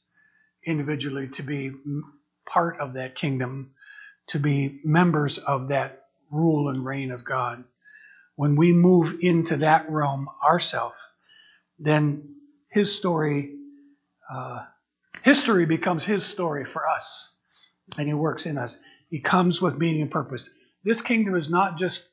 individually 0.66 1.30
to 1.30 1.44
be 1.44 1.72
part 2.46 2.80
of 2.80 2.94
that 2.94 3.16
kingdom, 3.16 3.72
to 4.28 4.40
be 4.40 4.82
members 4.84 5.38
of 5.38 5.70
that 5.70 6.04
rule 6.32 6.70
and 6.70 6.86
reign 6.86 7.12
of 7.12 7.24
God, 7.24 7.64
when 8.36 8.56
we 8.56 8.74
move 8.74 9.18
into 9.22 9.58
that 9.58 9.90
realm 9.90 10.28
ourselves, 10.44 10.96
then 11.80 12.36
his 12.70 12.96
story, 12.96 13.56
uh, 14.32 14.66
history 15.24 15.66
becomes 15.66 16.06
his 16.06 16.26
story 16.26 16.66
for 16.66 16.88
us. 16.88 17.36
And 17.98 18.08
he 18.08 18.14
works 18.14 18.46
in 18.46 18.58
us. 18.58 18.80
He 19.10 19.20
comes 19.20 19.62
with 19.62 19.78
meaning 19.78 20.04
and 20.04 20.12
purpose. 20.12 20.54
This 20.84 21.02
kingdom 21.02 21.36
is 21.36 21.50
not 21.50 21.80
just, 21.80 22.08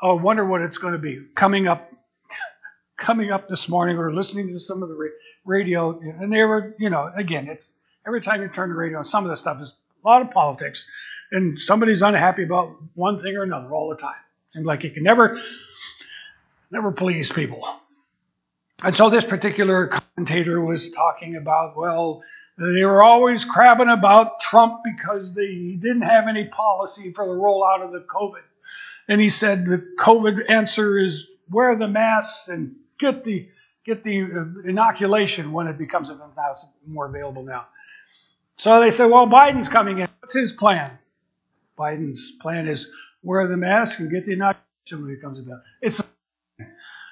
oh, 0.00 0.16
wonder 0.16 0.44
what 0.44 0.62
it's 0.62 0.78
going 0.78 0.92
to 0.92 0.98
be. 0.98 1.20
Coming 1.34 1.66
up, 1.66 1.90
coming 2.96 3.32
up 3.32 3.48
this 3.48 3.68
morning 3.68 3.98
or 3.98 4.14
listening 4.14 4.48
to 4.48 4.60
some 4.60 4.82
of 4.82 4.88
the 4.88 5.10
radio, 5.44 5.98
and 5.98 6.32
they 6.32 6.44
were, 6.44 6.74
you 6.78 6.90
know, 6.90 7.10
again, 7.16 7.48
it's 7.48 7.74
every 8.06 8.20
time 8.20 8.40
you 8.40 8.48
turn 8.48 8.68
the 8.68 8.74
radio 8.76 9.02
some 9.02 9.24
of 9.24 9.30
the 9.30 9.36
stuff 9.36 9.60
is 9.60 9.74
a 10.04 10.08
lot 10.08 10.22
of 10.22 10.30
politics 10.30 10.86
and 11.32 11.58
somebody's 11.58 12.02
unhappy 12.02 12.44
about 12.44 12.76
one 12.94 13.18
thing 13.18 13.36
or 13.36 13.42
another 13.42 13.70
all 13.72 13.90
the 13.90 13.96
time. 13.96 14.14
Seems 14.50 14.64
like 14.64 14.84
you 14.84 14.90
can 14.90 15.02
never, 15.02 15.36
never 16.70 16.92
please 16.92 17.32
people. 17.32 17.66
And 18.84 18.94
so 18.94 19.08
this 19.08 19.24
particular 19.24 19.88
commentator 19.88 20.60
was 20.60 20.90
talking 20.90 21.36
about, 21.36 21.76
well, 21.76 22.22
they 22.58 22.84
were 22.84 23.02
always 23.02 23.44
crabbing 23.44 23.88
about 23.88 24.40
Trump 24.40 24.82
because 24.84 25.34
they 25.34 25.76
didn't 25.80 26.02
have 26.02 26.28
any 26.28 26.46
policy 26.46 27.12
for 27.12 27.26
the 27.26 27.32
rollout 27.32 27.84
of 27.84 27.92
the 27.92 28.00
COVID. 28.00 28.42
And 29.08 29.20
he 29.20 29.30
said 29.30 29.66
the 29.66 29.94
COVID 29.98 30.50
answer 30.50 30.98
is 30.98 31.30
wear 31.50 31.76
the 31.76 31.88
masks 31.88 32.48
and 32.48 32.76
get 32.98 33.24
the 33.24 33.48
get 33.84 34.02
the 34.02 34.22
uh, 34.22 34.68
inoculation 34.68 35.52
when 35.52 35.68
it 35.68 35.78
becomes 35.78 36.10
more 36.86 37.06
available 37.06 37.44
now. 37.44 37.66
So 38.56 38.80
they 38.80 38.90
said, 38.90 39.06
well, 39.06 39.28
Biden's 39.28 39.68
coming 39.68 39.98
in. 39.98 40.08
What's 40.20 40.34
his 40.34 40.52
plan? 40.52 40.98
Biden's 41.78 42.32
plan 42.32 42.66
is 42.66 42.90
wear 43.22 43.46
the 43.46 43.56
mask 43.56 44.00
and 44.00 44.10
get 44.10 44.26
the 44.26 44.32
inoculation 44.32 45.02
when 45.02 45.10
it 45.10 45.22
comes 45.22 45.38
about. 45.38 45.60
It's 45.80 46.02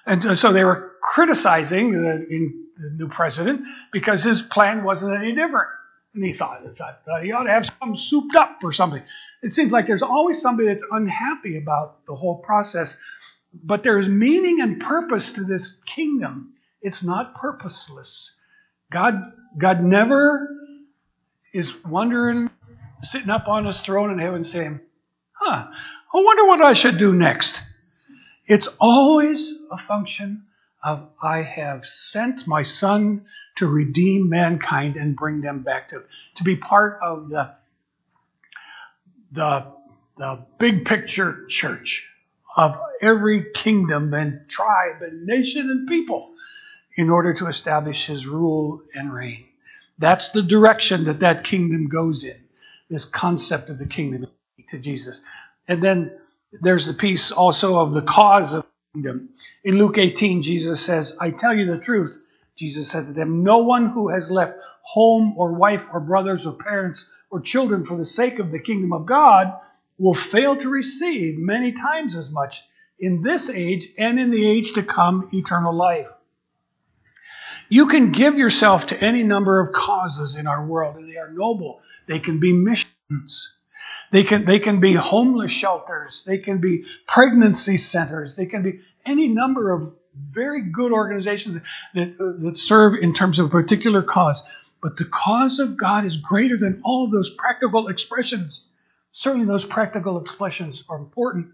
and 0.07 0.39
so 0.39 0.53
they 0.53 0.65
were 0.65 0.93
criticizing 1.01 1.93
the, 1.93 2.27
the, 2.29 2.91
new 2.97 3.09
president 3.09 3.65
because 3.93 4.23
his 4.23 4.43
plan 4.43 4.85
wasn't 4.85 5.15
any 5.15 5.35
different. 5.35 5.69
And 6.15 6.25
he 6.25 6.33
thought, 6.33 6.63
thought 6.77 7.23
he 7.23 7.33
ought 7.33 7.45
to 7.45 7.51
have 7.51 7.67
some 7.67 7.97
souped 7.97 8.37
up 8.37 8.59
or 8.63 8.73
something. 8.73 9.03
It 9.43 9.53
seems 9.53 9.73
like 9.73 9.87
there's 9.87 10.03
always 10.03 10.41
somebody 10.41 10.69
that's 10.69 10.85
unhappy 10.91 11.57
about 11.57 12.05
the 12.07 12.15
whole 12.15 12.39
process, 12.39 12.97
but 13.53 13.83
there's 13.83 14.09
meaning 14.09 14.61
and 14.61 14.81
purpose 14.81 15.33
to 15.33 15.45
this 15.45 15.81
kingdom. 15.87 16.55
It's 16.83 17.03
not 17.03 17.35
purposeless. 17.35 18.37
God, 18.93 19.33
God 19.57 19.83
never 19.83 20.49
is 21.53 21.75
wondering 21.85 22.51
sitting 23.03 23.31
up 23.31 23.49
on 23.49 23.67
his 23.67 23.81
throne 23.81 24.11
in 24.11 24.19
heaven 24.19 24.45
saying, 24.45 24.81
Huh, 25.33 25.67
I 25.71 26.17
wonder 26.17 26.47
what 26.47 26.61
I 26.61 26.73
should 26.73 26.99
do 26.99 27.13
next. 27.13 27.63
It's 28.47 28.69
always 28.79 29.55
a 29.71 29.79
function 29.79 30.45
of 30.83 31.09
I 31.23 31.41
have 31.41 31.87
sent 31.87 32.47
my 32.47 32.63
son 32.63 33.25
to 33.57 33.67
redeem 33.67 34.29
mankind 34.29 34.97
and 34.97 35.17
bring 35.17 35.41
them 35.41 35.61
back 35.63 35.89
to, 35.89 36.03
to 36.37 36.45
be 36.45 36.57
part 36.57 37.01
of 37.03 37.31
the, 37.31 37.55
the, 39.33 39.73
the 40.19 40.47
big 40.59 40.85
picture 40.85 41.47
church 41.49 42.11
of 42.55 42.79
every 43.01 43.47
kingdom 43.55 44.13
and 44.13 44.49
tribe 44.49 45.01
and 45.01 45.27
nation 45.27 45.71
and 45.71 45.89
people 45.89 46.35
in 46.97 47.11
order 47.11 47.33
to 47.33 47.47
establish 47.47 48.07
his 48.07 48.27
rule 48.27 48.83
and 48.95 49.13
reign. 49.13 49.47
That's 49.99 50.31
the 50.31 50.43
direction 50.43 51.05
that 51.05 51.21
that 51.21 51.45
kingdom 51.45 51.89
goes 51.89 52.25
in 52.25 52.37
this 52.91 53.07
concept 53.07 53.71
of 53.71 53.79
the 53.79 53.87
kingdom 53.87 54.27
to 54.69 54.79
Jesus. 54.79 55.23
And 55.67 55.83
then 55.83 56.19
there's 56.61 56.87
the 56.87 56.95
piece 56.95 57.33
also 57.33 57.79
of 57.79 57.93
the 57.95 58.03
cause 58.03 58.55
of 58.55 58.63
the 58.63 58.69
kingdom. 58.95 59.31
In 59.65 59.79
Luke 59.79 59.99
18, 59.99 60.43
Jesus 60.43 60.85
says, 60.85 61.17
I 61.21 61.31
tell 61.31 61.55
you 61.55 61.67
the 61.67 61.79
truth. 61.79 62.17
Jesus 62.57 62.89
said 62.89 63.07
to 63.07 63.13
them, 63.13 63.43
No 63.43 63.59
one 63.59 63.87
who 63.87 64.11
has 64.11 64.31
left 64.31 64.61
home 64.83 65.35
or 65.37 65.55
wife 65.55 65.89
or 65.93 66.01
brothers 66.01 66.47
or 66.47 66.53
parents 66.53 67.11
or 67.31 67.41
children 67.41 67.85
for 67.85 67.97
the 67.97 68.05
sake 68.05 68.39
of 68.39 68.53
the 68.53 68.61
kingdom 68.61 68.93
of 68.93 69.07
God 69.07 69.53
will 69.99 70.15
fail 70.15 70.57
to 70.57 70.69
receive 70.69 71.39
many 71.39 71.73
times 71.73 72.15
as 72.15 72.31
much 72.31 72.63
in 72.99 73.23
this 73.23 73.51
age 73.51 73.89
and 73.99 74.21
in 74.21 74.31
the 74.31 74.49
age 74.49 74.75
to 74.75 74.83
come 74.83 75.29
eternal 75.33 75.75
life. 75.75 76.09
You 77.69 77.87
can 77.87 78.13
give 78.13 78.39
yourself 78.39 78.89
to 78.89 79.03
any 79.03 79.23
number 79.23 79.59
of 79.59 79.73
causes 79.73 80.37
in 80.37 80.47
our 80.47 80.65
world, 80.65 80.97
and 80.97 81.11
they 81.11 81.17
are 81.17 81.31
noble. 81.31 81.81
They 82.07 82.19
can 82.19 82.39
be 82.39 82.53
missions. 82.53 83.57
They 84.11 84.25
can, 84.25 84.45
they 84.45 84.59
can 84.59 84.81
be 84.81 84.95
homeless 84.95 85.51
shelters. 85.51 86.25
They 86.25 86.39
can 86.39 86.59
be 86.59 86.85
pregnancy 87.07 87.77
centers. 87.77 88.37
They 88.37 88.47
can 88.47 88.63
be 88.63 88.81
any 89.05 89.29
number 89.29 89.73
of 89.73 89.95
very 90.15 90.63
good 90.63 90.93
organizations 90.93 91.59
that, 91.95 92.17
that 92.43 92.59
serve 92.59 92.95
in 92.95 93.15
terms 93.15 93.39
of 93.39 93.47
a 93.47 93.51
particular 93.51 94.03
cause. 94.03 94.47
But 94.83 94.97
the 94.97 95.05
cause 95.05 95.61
of 95.61 95.77
God 95.77 96.05
is 96.05 96.19
greater 96.19 96.57
than 96.57 96.83
all 96.85 97.05
of 97.05 97.11
those 97.11 97.31
practical 97.31 97.89
expressions. 97.89 98.69
Certainly, 99.13 99.47
those 99.47 99.65
practical 99.65 100.21
expressions 100.21 100.85
are 100.89 100.99
important. 100.99 101.53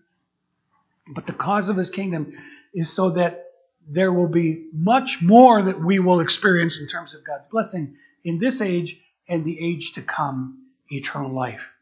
But 1.14 1.26
the 1.26 1.32
cause 1.32 1.68
of 1.68 1.76
his 1.76 1.90
kingdom 1.90 2.32
is 2.74 2.92
so 2.92 3.10
that 3.10 3.52
there 3.88 4.12
will 4.12 4.28
be 4.28 4.68
much 4.72 5.22
more 5.22 5.62
that 5.62 5.80
we 5.80 5.98
will 5.98 6.20
experience 6.20 6.78
in 6.78 6.86
terms 6.86 7.14
of 7.14 7.24
God's 7.24 7.46
blessing 7.46 7.96
in 8.24 8.38
this 8.38 8.60
age 8.60 9.00
and 9.28 9.44
the 9.44 9.58
age 9.64 9.94
to 9.94 10.02
come, 10.02 10.66
eternal 10.88 11.32
life. 11.32 11.72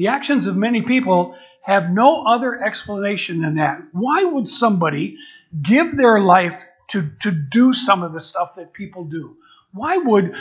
The 0.00 0.08
actions 0.08 0.46
of 0.46 0.56
many 0.56 0.80
people 0.80 1.36
have 1.60 1.90
no 1.90 2.24
other 2.24 2.58
explanation 2.58 3.40
than 3.40 3.56
that. 3.56 3.82
Why 3.92 4.24
would 4.24 4.48
somebody 4.48 5.18
give 5.60 5.94
their 5.94 6.20
life 6.20 6.64
to, 6.90 7.08
to 7.20 7.30
do 7.30 7.72
some 7.72 8.02
of 8.02 8.12
the 8.12 8.20
stuff 8.20 8.56
that 8.56 8.72
people 8.72 9.04
do. 9.04 9.36
Why 9.72 9.96
would, 9.96 10.34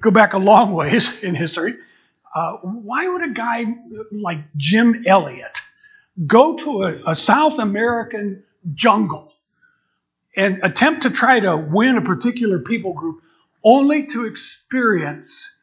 go 0.00 0.10
back 0.10 0.34
a 0.34 0.38
long 0.38 0.72
ways 0.72 1.18
in 1.22 1.34
history, 1.34 1.76
uh, 2.34 2.56
why 2.62 3.08
would 3.08 3.30
a 3.30 3.32
guy 3.32 3.64
like 4.10 4.38
Jim 4.56 5.04
Elliot 5.06 5.60
go 6.26 6.56
to 6.56 6.82
a, 6.82 7.10
a 7.12 7.14
South 7.14 7.58
American 7.58 8.42
jungle 8.72 9.32
and 10.36 10.60
attempt 10.62 11.02
to 11.02 11.10
try 11.10 11.40
to 11.40 11.56
win 11.70 11.96
a 11.96 12.02
particular 12.02 12.58
people 12.58 12.92
group 12.92 13.22
only 13.62 14.06
to 14.08 14.26
experience 14.26 15.56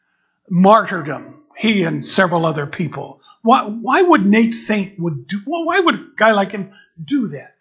martyrdom, 0.50 1.41
he 1.58 1.84
and 1.84 2.06
several 2.06 2.46
other 2.46 2.68
people. 2.68 3.22
Why, 3.42 3.66
why 3.66 4.02
would 4.02 4.26
Nate 4.26 4.54
Saint 4.54 5.00
would 5.00 5.28
do, 5.28 5.42
why 5.46 5.80
would 5.80 5.96
a 5.96 6.08
guy 6.16 6.32
like 6.32 6.52
him 6.52 6.72
do 7.04 7.28
that? 7.30 7.56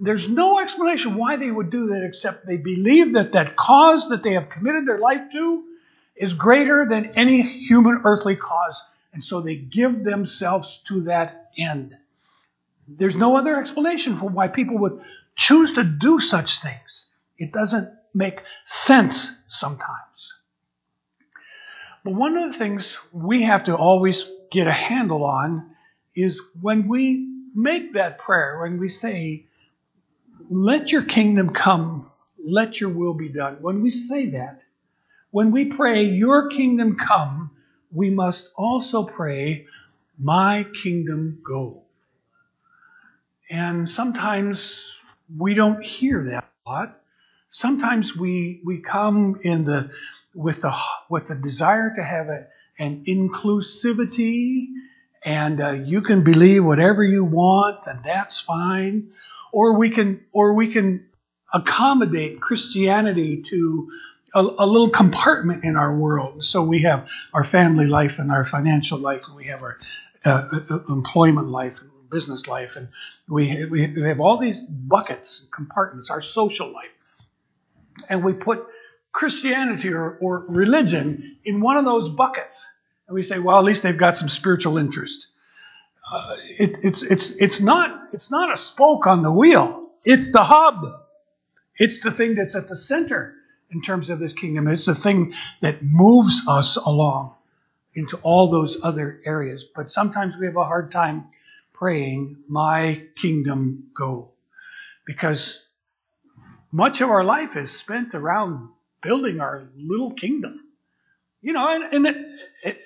There's 0.00 0.28
no 0.28 0.60
explanation 0.60 1.14
why 1.14 1.36
they 1.36 1.50
would 1.50 1.70
do 1.70 1.88
that 1.88 2.04
except 2.04 2.46
they 2.46 2.56
believe 2.56 3.14
that 3.14 3.32
that 3.32 3.54
cause 3.54 4.08
that 4.08 4.22
they 4.22 4.32
have 4.32 4.48
committed 4.48 4.86
their 4.86 4.98
life 4.98 5.30
to 5.32 5.64
is 6.16 6.34
greater 6.34 6.86
than 6.88 7.12
any 7.14 7.42
human 7.42 8.02
earthly 8.04 8.36
cause. 8.36 8.82
And 9.12 9.22
so 9.22 9.40
they 9.40 9.56
give 9.56 10.02
themselves 10.04 10.78
to 10.88 11.02
that 11.02 11.50
end. 11.56 11.94
There's 12.88 13.16
no 13.16 13.36
other 13.36 13.58
explanation 13.58 14.16
for 14.16 14.28
why 14.28 14.48
people 14.48 14.78
would 14.78 15.00
choose 15.36 15.74
to 15.74 15.84
do 15.84 16.18
such 16.18 16.60
things. 16.60 17.10
It 17.38 17.52
doesn't 17.52 17.88
make 18.14 18.40
sense 18.64 19.30
sometimes. 19.46 20.41
But 22.04 22.14
one 22.14 22.36
of 22.36 22.52
the 22.52 22.58
things 22.58 22.98
we 23.12 23.42
have 23.42 23.64
to 23.64 23.76
always 23.76 24.26
get 24.50 24.66
a 24.66 24.72
handle 24.72 25.24
on 25.24 25.70
is 26.14 26.42
when 26.60 26.88
we 26.88 27.28
make 27.54 27.94
that 27.94 28.18
prayer, 28.18 28.60
when 28.62 28.78
we 28.78 28.88
say, 28.88 29.46
Let 30.50 30.92
your 30.92 31.04
kingdom 31.04 31.50
come, 31.50 32.10
let 32.44 32.80
your 32.80 32.90
will 32.90 33.14
be 33.14 33.28
done. 33.28 33.58
When 33.60 33.82
we 33.82 33.90
say 33.90 34.30
that, 34.30 34.62
when 35.30 35.52
we 35.52 35.66
pray, 35.66 36.04
Your 36.04 36.48
kingdom 36.48 36.96
come, 36.96 37.52
we 37.92 38.10
must 38.10 38.50
also 38.56 39.04
pray, 39.04 39.66
My 40.18 40.66
kingdom 40.82 41.40
go. 41.44 41.82
And 43.50 43.88
sometimes 43.88 44.98
we 45.36 45.54
don't 45.54 45.82
hear 45.84 46.24
that 46.32 46.50
a 46.66 46.70
lot. 46.70 47.00
Sometimes 47.48 48.16
we, 48.16 48.60
we 48.64 48.78
come 48.80 49.36
in 49.42 49.64
the, 49.64 49.90
with, 50.34 50.62
the, 50.62 50.74
with 51.12 51.28
the 51.28 51.34
desire 51.34 51.94
to 51.94 52.02
have 52.02 52.28
a, 52.28 52.46
an 52.78 53.04
inclusivity 53.06 54.68
and 55.24 55.60
uh, 55.60 55.70
you 55.70 56.00
can 56.00 56.24
believe 56.24 56.64
whatever 56.64 57.04
you 57.04 57.22
want 57.22 57.86
and 57.86 58.02
that's 58.02 58.40
fine 58.40 59.10
or 59.52 59.78
we 59.78 59.90
can 59.90 60.24
or 60.32 60.54
we 60.54 60.68
can 60.68 61.06
accommodate 61.52 62.40
christianity 62.40 63.42
to 63.42 63.90
a, 64.34 64.40
a, 64.40 64.66
little 64.66 64.88
compartment 64.88 65.62
in 65.64 65.76
our 65.76 65.94
world. 65.94 66.42
So 66.42 66.62
we 66.62 66.80
have 66.80 67.06
our 67.34 67.44
family 67.44 67.86
life 67.86 68.18
and 68.18 68.30
our 68.32 68.46
financial 68.46 68.98
life, 68.98 69.24
and 69.26 69.36
we 69.36 69.44
have 69.44 69.62
our 69.62 69.78
uh, 70.24 70.48
uh 70.70 70.78
employment 70.88 71.48
life 71.48 71.82
and 71.82 71.90
business 72.10 72.46
life, 72.46 72.76
and 72.76 72.88
we, 73.28 73.66
we 73.66 74.02
have 74.02 74.20
all 74.20 74.38
these 74.38 74.62
buckets, 74.62 75.46
compartments, 75.52 76.10
our 76.10 76.22
social 76.22 76.72
life. 76.72 76.94
And 78.08 78.24
we 78.24 78.32
put 78.34 78.66
Christianity 79.12 79.92
or, 79.92 80.16
or 80.20 80.46
religion 80.48 81.36
in 81.44 81.60
one 81.60 81.76
of 81.76 81.84
those 81.84 82.08
buckets. 82.08 82.68
And 83.06 83.14
we 83.14 83.22
say, 83.22 83.38
well, 83.38 83.58
at 83.58 83.64
least 83.64 83.82
they've 83.82 83.96
got 83.96 84.16
some 84.16 84.28
spiritual 84.28 84.78
interest. 84.78 85.28
Uh, 86.10 86.34
it, 86.58 86.78
it's, 86.82 87.02
it's, 87.02 87.30
it's, 87.32 87.60
not, 87.60 88.08
it's 88.12 88.30
not 88.30 88.52
a 88.52 88.56
spoke 88.56 89.06
on 89.06 89.22
the 89.22 89.30
wheel, 89.30 89.90
it's 90.04 90.32
the 90.32 90.42
hub. 90.42 90.84
It's 91.76 92.00
the 92.00 92.10
thing 92.10 92.34
that's 92.34 92.54
at 92.54 92.68
the 92.68 92.76
center 92.76 93.34
in 93.70 93.80
terms 93.80 94.10
of 94.10 94.18
this 94.18 94.34
kingdom. 94.34 94.68
It's 94.68 94.86
the 94.86 94.94
thing 94.94 95.32
that 95.60 95.82
moves 95.82 96.42
us 96.46 96.76
along 96.76 97.34
into 97.94 98.18
all 98.22 98.50
those 98.50 98.78
other 98.82 99.20
areas. 99.24 99.64
But 99.64 99.90
sometimes 99.90 100.36
we 100.38 100.46
have 100.46 100.56
a 100.56 100.64
hard 100.64 100.90
time 100.90 101.28
praying, 101.72 102.36
My 102.48 103.02
kingdom 103.16 103.90
go. 103.94 104.32
Because 105.06 105.64
much 106.70 107.00
of 107.00 107.10
our 107.10 107.24
life 107.24 107.56
is 107.56 107.70
spent 107.70 108.14
around 108.14 108.68
building 109.02 109.40
our 109.40 109.68
little 109.76 110.12
kingdom. 110.12 110.60
You 111.40 111.52
know, 111.52 111.74
and, 111.74 111.92
and, 111.92 112.06
it, 112.06 112.26
it, 112.64 112.78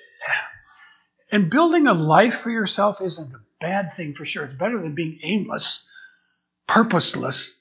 and 1.31 1.49
building 1.49 1.87
a 1.87 1.93
life 1.93 2.35
for 2.35 2.49
yourself 2.49 3.01
isn't 3.01 3.33
a 3.33 3.41
bad 3.61 3.93
thing 3.95 4.15
for 4.15 4.25
sure. 4.25 4.45
It's 4.45 4.55
better 4.55 4.81
than 4.81 4.95
being 4.95 5.19
aimless, 5.23 5.87
purposeless, 6.67 7.57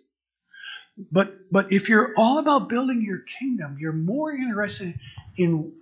but 1.13 1.53
but 1.53 1.73
if 1.73 1.89
you're 1.89 2.15
all 2.17 2.39
about 2.39 2.69
building 2.69 3.03
your 3.03 3.19
kingdom, 3.19 3.77
you're 3.79 3.93
more 3.93 4.33
interested 4.33 4.99
in 5.37 5.73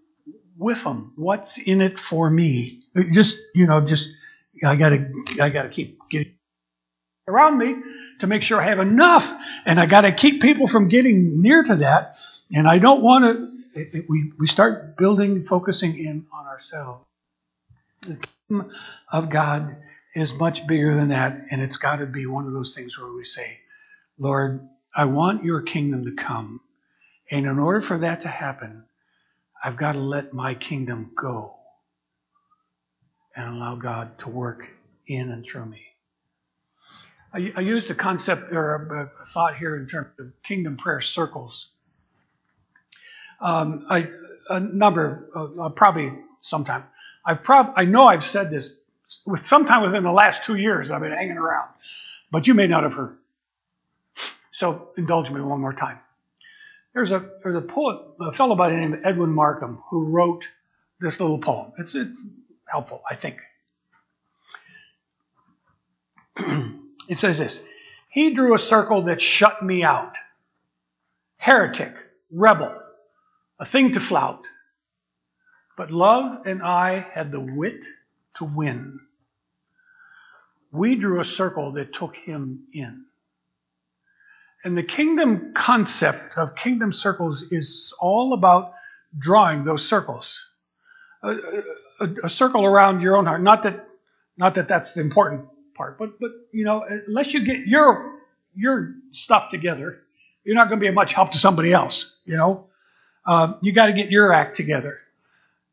with 0.57 0.83
them. 0.83 1.13
What's 1.17 1.59
in 1.59 1.81
it 1.81 1.99
for 1.99 2.29
me? 2.29 2.83
Just 3.13 3.37
you 3.55 3.67
know, 3.67 3.81
just 3.81 4.09
I 4.65 4.77
gotta 4.77 5.11
I 5.41 5.51
gotta 5.51 5.69
keep 5.69 5.99
getting 6.11 6.35
around 7.29 7.59
me 7.59 7.77
to 8.19 8.27
make 8.27 8.43
sure 8.43 8.61
I 8.61 8.65
have 8.65 8.81
enough, 8.81 9.33
and 9.65 9.79
I 9.79 9.87
gotta 9.87 10.13
keep 10.13 10.43
people 10.43 10.67
from 10.67 10.89
getting 10.89 11.41
near 11.41 11.63
to 11.63 11.77
that. 11.77 12.17
And 12.55 12.69
I 12.69 12.79
don't 12.79 13.03
want 13.03 13.25
to. 13.25 14.05
We 14.09 14.33
we 14.39 14.47
start 14.47 14.97
building, 14.97 15.45
focusing 15.45 15.99
in 15.99 16.27
on 16.33 16.47
ourselves. 16.47 17.05
The 18.03 18.25
kingdom 18.49 18.71
of 19.13 19.29
God 19.29 19.77
is 20.15 20.35
much 20.35 20.67
bigger 20.67 20.95
than 20.95 21.09
that, 21.09 21.37
and 21.51 21.61
it's 21.61 21.79
got 21.79 21.97
to 21.97 22.07
be 22.07 22.27
one 22.27 22.47
of 22.47 22.53
those 22.53 22.75
things 22.77 22.99
where 22.99 23.13
we 23.13 23.25
say, 23.25 23.59
Lord, 24.19 24.69
I 24.95 25.07
want 25.07 25.45
your 25.45 25.63
kingdom 25.63 26.05
to 26.05 26.13
come. 26.13 26.61
And 27.31 27.47
in 27.47 27.59
order 27.59 27.81
for 27.81 27.99
that 27.99 28.21
to 28.21 28.29
happen, 28.29 28.85
I've 29.63 29.77
got 29.77 29.95
to 29.95 30.01
let 30.01 30.33
my 30.33 30.55
kingdom 30.55 31.11
go 31.17 31.55
and 33.35 33.53
allow 33.53 33.75
God 33.75 34.19
to 34.19 34.31
work 34.31 34.71
in 35.07 35.31
and 35.31 35.45
through 35.45 35.67
me. 35.67 35.83
I, 37.33 37.53
I 37.57 37.61
used 37.61 37.91
a 37.91 37.95
concept 37.95 38.53
or 38.53 38.75
a, 38.75 39.23
a, 39.23 39.27
thought 39.27 39.57
here 39.57 39.75
in 39.77 39.89
terms 39.89 40.11
of 40.21 40.33
kingdom 40.45 40.77
prayer 40.77 41.01
circles. 41.01 41.71
Um, 43.41 43.87
I, 43.91 44.07
a 44.49 44.61
number, 44.61 45.29
uh, 45.35 45.69
probably 45.71 46.13
sometime. 46.39 46.85
I 47.25 47.35
prob- 47.35 47.75
I 47.77 47.85
know 47.85 48.07
I've 48.07 48.25
said 48.25 48.51
this 48.51 48.77
with 49.27 49.47
sometime 49.47 49.83
within 49.83 50.03
the 50.03 50.13
last 50.13 50.45
two 50.45 50.57
years. 50.57 50.91
I've 50.91 51.01
been 51.01 51.13
hanging 51.13 51.39
around, 51.39 51.71
but 52.31 52.47
you 52.47 52.55
may 52.55 52.67
not 52.67 52.83
have 52.83 52.95
heard. 52.95 53.17
So 54.51 54.91
indulge 54.97 55.31
me 55.31 55.41
one 55.41 55.61
more 55.61 55.73
time. 55.73 55.99
There's 56.93 57.11
a 57.11 57.29
there's 57.43 57.57
a 57.57 57.61
poet, 57.61 58.03
a 58.21 58.33
fellow 58.33 58.55
by 58.55 58.71
the 58.71 58.77
name 58.77 58.93
of 58.93 59.01
Edwin 59.05 59.31
Markham, 59.31 59.83
who 59.91 60.11
wrote 60.11 60.49
this 61.01 61.21
little 61.21 61.39
poem. 61.39 61.73
It's 61.79 61.95
it's 61.95 62.21
helpful, 62.67 63.03
I 63.11 63.17
think. 63.17 63.41
it 67.09 67.17
says 67.17 67.39
this: 67.39 67.65
He 68.09 68.33
drew 68.33 68.55
a 68.55 68.59
circle 68.59 69.03
that 69.03 69.21
shut 69.21 69.63
me 69.63 69.83
out. 69.83 70.17
Heretic, 71.37 71.93
rebel, 72.31 72.81
a 73.59 73.65
thing 73.65 73.93
to 73.93 74.01
flout. 74.01 74.43
But 75.77 75.91
love 75.91 76.47
and 76.47 76.63
I 76.63 77.07
had 77.13 77.33
the 77.33 77.41
wit 77.41 77.85
to 78.37 78.45
win. 78.45 79.01
We 80.71 80.97
drew 80.97 81.21
a 81.21 81.25
circle 81.25 81.73
that 81.73 81.93
took 81.93 82.17
him 82.17 82.67
in. 82.73 83.05
And 84.65 84.79
the 84.79 84.83
kingdom 84.83 85.53
concept 85.53 86.39
of 86.39 86.55
kingdom 86.55 86.91
circles 86.91 87.53
is 87.53 87.95
all 88.01 88.33
about 88.33 88.73
drawing 89.17 89.63
those 89.63 89.87
circles. 89.87 90.45
A, 91.23 91.37
a, 92.01 92.07
a, 92.25 92.29
circle 92.29 92.65
around 92.65 93.03
your 93.03 93.17
own 93.17 93.27
heart. 93.27 93.43
Not 93.43 93.63
that, 93.65 93.87
not 94.37 94.55
that 94.55 94.67
that's 94.69 94.95
the 94.95 95.01
important 95.01 95.49
part, 95.75 95.99
but 95.99 96.19
but 96.19 96.31
you 96.53 96.65
know, 96.65 96.85
unless 97.07 97.35
you 97.35 97.45
get 97.45 97.67
your 97.67 98.19
your 98.55 98.95
stuff 99.13 99.51
together, 99.51 100.01
you're 100.45 100.55
not 100.55 100.69
going 100.69 100.81
to 100.81 100.87
be 100.87 100.93
much 100.93 101.13
help 101.13 101.33
to 101.33 101.39
somebody 101.39 101.73
else. 101.73 102.15
You 102.25 102.37
know, 102.37 102.67
uh, 103.27 103.55
you 103.63 103.73
got 103.73 103.87
to 103.87 103.93
get 103.93 104.11
your 104.11 104.33
act 104.33 104.57
together. 104.57 105.01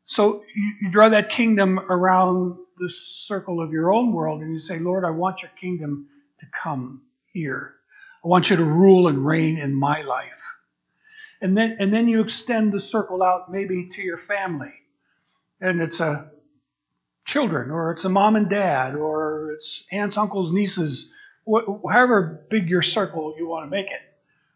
So 0.04 0.42
you, 0.54 0.74
you 0.82 0.90
draw 0.90 1.10
that 1.10 1.30
kingdom 1.30 1.78
around 1.78 2.58
the 2.78 2.90
circle 2.90 3.62
of 3.62 3.72
your 3.72 3.92
own 3.92 4.12
world, 4.12 4.42
and 4.42 4.52
you 4.52 4.60
say, 4.60 4.78
Lord, 4.78 5.04
I 5.04 5.10
want 5.10 5.42
your 5.42 5.50
kingdom 5.56 6.08
to 6.40 6.46
come 6.46 7.02
here. 7.32 7.74
I 8.24 8.28
want 8.28 8.50
you 8.50 8.56
to 8.56 8.64
rule 8.64 9.08
and 9.08 9.24
reign 9.24 9.58
in 9.58 9.74
my 9.74 10.02
life. 10.02 10.58
And 11.40 11.56
then, 11.56 11.76
and 11.80 11.92
then 11.92 12.08
you 12.08 12.22
extend 12.22 12.72
the 12.72 12.80
circle 12.80 13.22
out 13.22 13.50
maybe 13.50 13.88
to 13.92 14.02
your 14.02 14.16
family. 14.16 14.72
And 15.60 15.80
it's 15.82 16.00
a 16.00 16.30
children, 17.24 17.70
or 17.70 17.92
it's 17.92 18.04
a 18.04 18.08
mom 18.08 18.36
and 18.36 18.48
dad, 18.48 18.94
or 18.96 19.52
it's 19.52 19.84
aunts, 19.92 20.18
uncles, 20.18 20.52
nieces, 20.52 21.12
wh- 21.50 21.66
however 21.90 22.44
big 22.50 22.70
your 22.70 22.82
circle 22.82 23.34
you 23.38 23.48
want 23.48 23.66
to 23.66 23.70
make 23.70 23.90
it. 23.90 24.00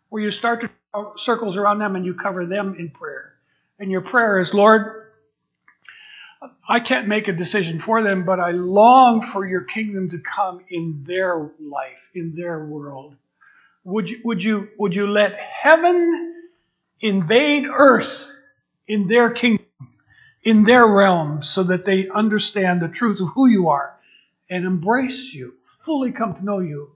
Where 0.08 0.22
you 0.22 0.30
start 0.30 0.62
to 0.62 0.70
Uh, 0.96 1.14
circles 1.16 1.58
around 1.58 1.78
them 1.78 1.94
and 1.94 2.06
you 2.06 2.14
cover 2.14 2.46
them 2.46 2.74
in 2.78 2.88
prayer. 2.88 3.34
And 3.78 3.90
your 3.90 4.00
prayer 4.00 4.40
is, 4.40 4.54
Lord, 4.54 5.04
I 6.66 6.80
can't 6.80 7.06
make 7.06 7.28
a 7.28 7.34
decision 7.34 7.80
for 7.80 8.02
them, 8.02 8.24
but 8.24 8.40
I 8.40 8.52
long 8.52 9.20
for 9.20 9.46
your 9.46 9.60
kingdom 9.60 10.08
to 10.10 10.18
come 10.18 10.64
in 10.70 11.04
their 11.04 11.50
life, 11.60 12.10
in 12.14 12.34
their 12.34 12.64
world. 12.64 13.14
Would 13.84 14.08
you, 14.08 14.20
would 14.24 14.42
you, 14.42 14.68
would 14.78 14.94
you 14.94 15.06
let 15.06 15.38
heaven 15.38 16.34
invade 17.00 17.66
earth 17.66 18.30
in 18.88 19.06
their 19.06 19.28
kingdom, 19.28 19.66
in 20.42 20.64
their 20.64 20.86
realm, 20.86 21.42
so 21.42 21.64
that 21.64 21.84
they 21.84 22.08
understand 22.08 22.80
the 22.80 22.88
truth 22.88 23.20
of 23.20 23.28
who 23.34 23.46
you 23.48 23.68
are 23.68 23.94
and 24.48 24.64
embrace 24.64 25.34
you, 25.34 25.52
fully 25.62 26.12
come 26.12 26.32
to 26.32 26.44
know 26.44 26.60
you? 26.60 26.92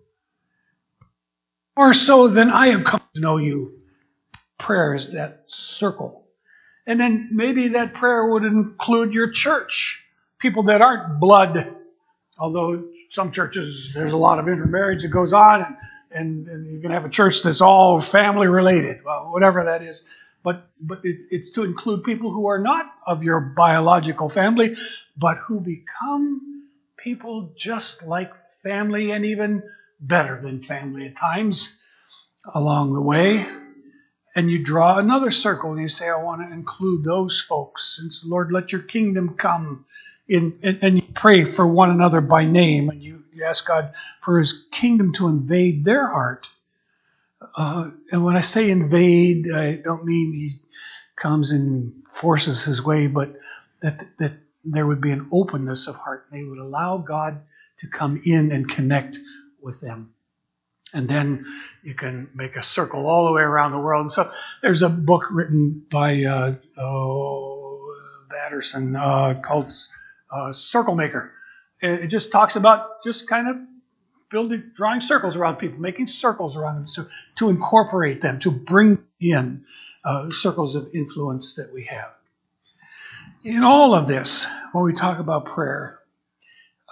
More 1.76 1.92
so 1.92 2.28
than 2.28 2.48
I 2.48 2.68
have 2.68 2.84
come 2.84 3.02
to 3.14 3.20
know 3.20 3.36
you. 3.36 3.79
Prayer 4.60 4.94
is 4.94 5.12
that 5.12 5.42
circle 5.46 6.20
and 6.90 7.00
then 7.00 7.28
maybe 7.30 7.68
that 7.68 7.94
prayer 7.94 8.26
would 8.26 8.44
include 8.44 9.14
your 9.14 9.30
church, 9.30 10.04
people 10.40 10.64
that 10.64 10.82
aren't 10.82 11.20
blood. 11.20 11.76
Although 12.36 12.88
some 13.10 13.32
churches, 13.32 13.92
there's 13.94 14.12
a 14.12 14.16
lot 14.16 14.40
of 14.40 14.48
intermarriage 14.48 15.02
that 15.02 15.10
goes 15.10 15.32
on, 15.32 15.62
and, 15.62 15.76
and, 16.10 16.48
and 16.48 16.66
you 16.66 16.80
can 16.80 16.90
have 16.90 17.04
a 17.04 17.08
church 17.08 17.44
that's 17.44 17.60
all 17.60 18.00
family 18.00 18.48
related, 18.48 19.02
whatever 19.04 19.64
that 19.66 19.82
is. 19.82 20.04
But, 20.42 20.68
but 20.80 21.04
it, 21.04 21.26
it's 21.30 21.52
to 21.52 21.64
include 21.64 22.02
people 22.02 22.32
who 22.32 22.48
are 22.48 22.58
not 22.58 22.86
of 23.06 23.22
your 23.22 23.40
biological 23.40 24.28
family, 24.28 24.74
but 25.16 25.36
who 25.36 25.60
become 25.60 26.64
people 26.96 27.52
just 27.56 28.02
like 28.02 28.32
family 28.64 29.12
and 29.12 29.26
even 29.26 29.62
better 30.00 30.40
than 30.40 30.60
family 30.62 31.06
at 31.06 31.16
times 31.16 31.80
along 32.52 32.94
the 32.94 33.02
way 33.02 33.46
and 34.34 34.50
you 34.50 34.62
draw 34.62 34.98
another 34.98 35.30
circle 35.30 35.72
and 35.72 35.80
you 35.80 35.88
say, 35.88 36.08
I 36.08 36.22
want 36.22 36.46
to 36.46 36.52
include 36.52 37.04
those 37.04 37.40
folks. 37.40 37.98
And 38.00 38.12
so, 38.12 38.28
Lord, 38.28 38.52
let 38.52 38.72
your 38.72 38.82
kingdom 38.82 39.34
come. 39.36 39.84
In, 40.28 40.58
and, 40.62 40.78
and 40.82 40.96
you 40.96 41.04
pray 41.14 41.44
for 41.44 41.66
one 41.66 41.90
another 41.90 42.20
by 42.20 42.44
name, 42.44 42.88
and 42.88 43.02
you, 43.02 43.24
you 43.34 43.44
ask 43.44 43.66
God 43.66 43.94
for 44.22 44.38
his 44.38 44.66
kingdom 44.70 45.12
to 45.14 45.26
invade 45.26 45.84
their 45.84 46.06
heart. 46.06 46.48
Uh, 47.56 47.90
and 48.12 48.24
when 48.24 48.36
I 48.36 48.40
say 48.42 48.70
invade, 48.70 49.50
I 49.52 49.74
don't 49.74 50.04
mean 50.04 50.32
he 50.32 50.50
comes 51.16 51.50
and 51.50 51.92
forces 52.12 52.64
his 52.64 52.84
way, 52.84 53.08
but 53.08 53.34
that, 53.82 54.00
that 54.18 54.34
there 54.64 54.86
would 54.86 55.00
be 55.00 55.10
an 55.10 55.28
openness 55.32 55.88
of 55.88 55.96
heart. 55.96 56.26
and 56.30 56.40
They 56.40 56.48
would 56.48 56.58
allow 56.58 56.98
God 56.98 57.40
to 57.78 57.88
come 57.88 58.20
in 58.24 58.52
and 58.52 58.68
connect 58.68 59.18
with 59.60 59.80
them 59.80 60.14
and 60.92 61.08
then 61.08 61.44
you 61.82 61.94
can 61.94 62.30
make 62.34 62.56
a 62.56 62.62
circle 62.62 63.06
all 63.06 63.26
the 63.26 63.32
way 63.32 63.42
around 63.42 63.72
the 63.72 63.78
world. 63.78 64.02
And 64.02 64.12
so 64.12 64.30
there's 64.62 64.82
a 64.82 64.88
book 64.88 65.30
written 65.30 65.84
by 65.90 66.24
uh, 66.24 66.54
oh, 66.78 67.94
Batterson 68.30 68.96
uh, 68.96 69.40
called 69.40 69.72
uh, 70.30 70.52
Circle 70.52 70.94
Maker. 70.94 71.32
It, 71.80 72.04
it, 72.04 72.06
just 72.08 72.32
talks 72.32 72.56
about 72.56 73.02
just 73.02 73.28
kind 73.28 73.48
of 73.48 73.56
building, 74.30 74.70
drawing 74.74 75.00
circles 75.00 75.36
around 75.36 75.56
people, 75.56 75.78
making 75.78 76.08
circles 76.08 76.56
around 76.56 76.76
them, 76.76 76.86
so 76.86 77.06
to 77.36 77.50
incorporate 77.50 78.20
them, 78.20 78.38
to 78.40 78.50
bring 78.50 78.98
in 79.20 79.64
uh, 80.04 80.30
circles 80.30 80.76
of 80.76 80.88
influence 80.94 81.56
that 81.56 81.70
we 81.72 81.84
have. 81.84 82.10
In 83.42 83.64
all 83.64 83.94
of 83.94 84.06
this, 84.06 84.46
when 84.72 84.84
we 84.84 84.92
talk 84.92 85.18
about 85.18 85.46
prayer, 85.46 85.98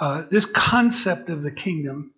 uh, 0.01 0.23
this 0.31 0.47
concept 0.47 1.31
of 1.31 1.43
the 1.43 1.53
kingdom 1.53 2.13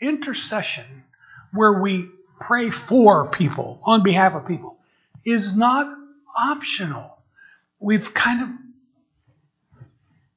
intercession, 0.00 1.04
where 1.52 1.80
we 1.80 2.08
pray 2.40 2.70
for 2.70 3.28
people, 3.28 3.80
on 3.84 4.02
behalf 4.02 4.34
of 4.34 4.46
people, 4.46 4.78
is 5.24 5.56
not 5.56 5.92
optional. 6.36 7.18
We've 7.80 8.12
kind 8.12 8.42
of 8.42 8.48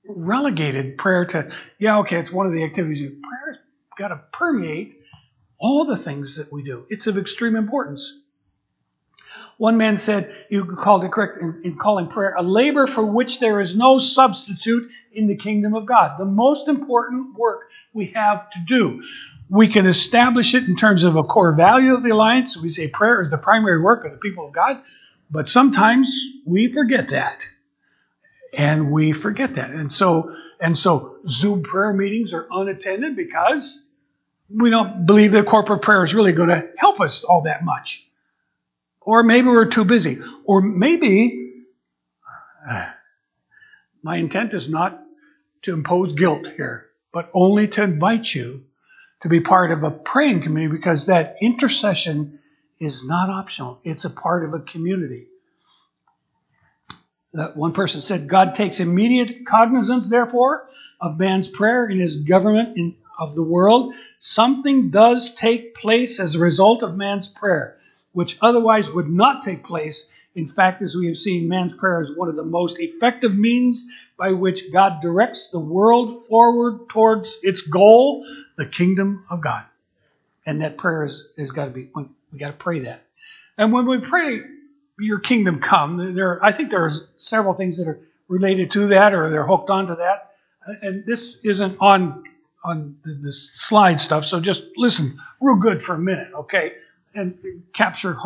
relegated 0.08 0.98
prayer 0.98 1.26
to, 1.26 1.52
yeah, 1.78 2.00
okay, 2.00 2.18
it's 2.18 2.32
one 2.32 2.46
of 2.46 2.54
the 2.54 2.64
activities. 2.64 3.02
Prayer's 3.02 3.58
got 3.98 4.08
to 4.10 4.22
permeate 4.32 5.02
all 5.60 5.86
the 5.86 5.98
things 5.98 6.38
that 6.38 6.52
we 6.52 6.64
do. 6.64 6.86
It's 6.90 7.08
of 7.08 7.18
extreme 7.18 7.56
importance. 7.56 8.22
One 9.58 9.76
man 9.76 9.98
said, 9.98 10.34
you 10.50 10.66
called 10.66 11.04
it 11.04 11.12
correct 11.12 11.42
in, 11.42 11.62
in, 11.66 11.78
calling 11.78 12.08
prayer 12.08 12.34
a 12.38 12.42
labor 12.42 12.88
for 12.88 13.06
which 13.06 13.42
there 13.42 13.60
is 13.60 13.76
no 13.76 13.98
substitute 13.98 14.88
in 15.12 15.28
the 15.28 15.36
kingdom 15.36 15.76
of 15.76 15.86
God. 15.86 16.18
The 16.18 16.26
most 16.26 16.70
important 16.70 17.38
work 17.38 17.70
we 17.94 18.08
have 18.16 18.50
to 18.52 18.60
do. 18.66 19.04
We 19.50 19.68
can 19.68 19.88
establish 19.88 20.54
it 20.54 20.68
in 20.68 20.76
terms 20.76 21.04
of 21.04 21.16
a 21.16 21.24
core 21.24 21.54
value 21.54 21.96
of 21.96 22.04
the 22.04 22.12
alliance. 22.12 22.56
We 22.56 22.70
say 22.70 22.88
prayer 22.88 23.22
is 23.22 23.32
the 23.32 23.38
primary 23.38 23.82
work 23.82 24.06
of 24.06 24.12
the 24.12 24.18
people 24.18 24.48
of 24.48 24.54
God, 24.54 24.82
but 25.32 25.48
sometimes 25.48 26.14
we 26.46 26.72
forget 26.72 27.10
that. 27.10 27.44
And 28.54 28.92
we 28.92 29.12
forget 29.12 29.56
that. 29.56 29.72
And 29.72 29.92
so 29.92 30.36
and 30.60 30.78
so 30.78 31.18
Zoom 31.28 31.64
prayer 31.64 31.94
meetings 31.94 32.34
are 32.34 32.48
unattended 32.52 33.16
because 33.16 33.84
we 34.50 34.70
don't 34.70 35.06
believe 35.06 35.32
that 35.34 35.46
corporate 35.46 35.82
prayer 35.82 36.04
is 36.04 36.14
really 36.16 36.34
going 36.34 36.50
to 36.50 36.70
help 36.78 37.00
us 37.00 37.24
all 37.24 37.44
that 37.44 37.64
much. 37.64 38.08
Or 39.02 39.24
maybe 39.24 39.48
we're 39.48 39.68
too 39.68 39.86
busy. 39.86 40.20
Or 40.46 40.62
maybe 40.62 41.54
uh, 42.70 42.90
my 44.04 44.18
intent 44.18 44.54
is 44.54 44.70
not 44.70 45.00
to 45.64 45.74
impose 45.74 46.14
guilt 46.14 46.48
here, 46.56 46.88
but 47.12 47.30
only 47.34 47.68
to 47.70 47.84
invite 47.84 48.34
you 48.34 48.66
to 49.22 49.30
be 49.30 49.42
part 49.42 49.72
of 49.72 49.84
a 49.84 49.92
praying 49.92 50.42
community 50.42 50.76
because 50.76 51.08
that 51.08 51.36
intercession 51.42 52.40
is 52.80 53.06
not 53.06 53.30
optional. 53.30 53.80
It's 53.84 54.06
a 54.06 54.10
part 54.10 54.46
of 54.46 54.54
a 54.54 54.60
community. 54.60 55.28
That 57.34 57.56
one 57.56 57.74
person 57.74 58.02
said, 58.02 58.28
God 58.28 58.56
takes 58.56 58.80
immediate 58.80 59.46
cognizance, 59.46 60.10
therefore, 60.10 60.68
of 61.00 61.20
man's 61.20 61.48
prayer 61.48 61.86
in 61.86 62.00
his 62.00 62.24
government 62.24 62.78
in, 62.78 62.96
of 63.20 63.36
the 63.36 63.44
world. 63.44 63.94
Something 64.18 64.90
does 64.90 65.36
take 65.36 65.76
place 65.76 66.20
as 66.20 66.36
a 66.36 66.40
result 66.40 66.82
of 66.82 66.96
man's 66.96 67.30
prayer, 67.30 67.78
which 68.14 68.38
otherwise 68.42 68.92
would 68.92 69.10
not 69.10 69.44
take 69.44 69.64
place 69.64 70.12
in 70.36 70.48
fact, 70.48 70.82
as 70.82 70.96
we 70.96 71.08
have 71.08 71.18
seen, 71.18 71.48
man's 71.48 71.74
prayer 71.74 72.02
is 72.02 72.16
one 72.16 72.30
of 72.30 72.36
the 72.36 72.46
most 72.46 72.80
effective 72.80 73.36
means 73.36 73.86
by 74.18 74.32
which 74.32 74.72
God 74.72 75.02
directs 75.02 75.50
the 75.50 75.60
world 75.60 76.26
forward 76.28 76.88
towards 76.90 77.40
its 77.42 77.62
goal, 77.62 78.26
the 78.56 78.66
kingdom 78.66 79.26
of 79.30 79.42
God. 79.42 79.66
And 80.46 80.62
that 80.62 80.78
prayer 80.78 81.04
is, 81.04 81.30
has 81.38 81.52
got 81.52 81.66
to 81.66 81.72
be, 81.72 81.90
we 82.32 82.40
got 82.40 82.48
to 82.48 82.54
pray 82.54 82.80
that. 82.80 83.04
And 83.58 83.74
when 83.74 83.88
we 83.88 84.00
pray, 84.00 84.42
your 85.00 85.20
kingdom 85.20 85.60
come, 85.60 86.16
there, 86.16 86.44
I 86.44 86.52
think 86.52 86.70
there 86.70 86.86
are 86.86 86.92
several 87.18 87.54
things 87.54 87.78
that 87.78 87.88
are 87.88 88.00
related 88.28 88.72
to 88.72 88.88
that 88.88 89.14
or 89.14 89.30
they're 89.30 89.48
hooked 89.48 89.70
onto 89.70 89.96
that. 89.96 90.32
And 90.82 91.06
this 91.06 91.44
isn't 91.44 91.78
on 91.80 92.24
on 92.62 92.98
the 93.04 93.32
slide 93.32 94.02
stuff, 94.02 94.26
so 94.26 94.42
just 94.42 94.64
listen 94.76 95.18
real 95.40 95.56
good 95.56 95.82
for 95.82 95.96
a 95.96 95.98
minute, 95.98 96.28
okay? 96.34 96.74
And 97.14 97.64
capture. 97.74 98.18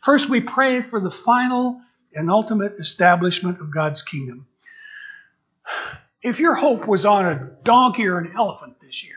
First, 0.00 0.28
we 0.28 0.40
pray 0.40 0.82
for 0.82 1.00
the 1.00 1.10
final 1.10 1.80
and 2.14 2.30
ultimate 2.30 2.72
establishment 2.78 3.60
of 3.60 3.72
God's 3.72 4.02
kingdom. 4.02 4.46
If 6.22 6.40
your 6.40 6.54
hope 6.54 6.86
was 6.86 7.04
on 7.04 7.26
a 7.26 7.50
donkey 7.64 8.06
or 8.06 8.18
an 8.18 8.32
elephant 8.36 8.76
this 8.80 9.04
year, 9.04 9.16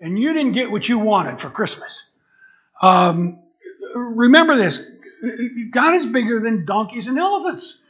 and 0.00 0.18
you 0.18 0.32
didn't 0.32 0.52
get 0.52 0.70
what 0.70 0.88
you 0.88 0.98
wanted 0.98 1.40
for 1.40 1.50
Christmas, 1.50 2.02
um, 2.82 3.38
remember 3.94 4.56
this: 4.56 4.82
God 5.70 5.94
is 5.94 6.06
bigger 6.06 6.40
than 6.40 6.64
donkeys 6.66 7.08
and 7.08 7.18
elephants. 7.18 7.80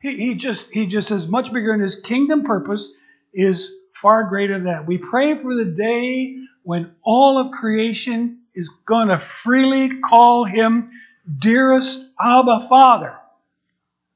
He, 0.00 0.16
he 0.16 0.34
just 0.34 0.72
he 0.72 0.86
just 0.86 1.10
is 1.10 1.28
much 1.28 1.52
bigger, 1.52 1.72
and 1.72 1.80
His 1.80 1.96
kingdom 1.96 2.42
purpose 2.42 2.94
is 3.32 3.72
far 3.92 4.24
greater 4.24 4.54
than 4.54 4.64
that. 4.64 4.86
We 4.86 4.98
pray 4.98 5.36
for 5.36 5.54
the 5.54 5.66
day 5.66 6.36
when 6.62 6.94
all 7.02 7.38
of 7.38 7.52
creation 7.52 8.41
is 8.54 8.68
going 8.68 9.08
to 9.08 9.18
freely 9.18 10.00
call 10.00 10.44
him 10.44 10.90
dearest 11.38 12.10
Abba 12.20 12.60
Father. 12.68 13.16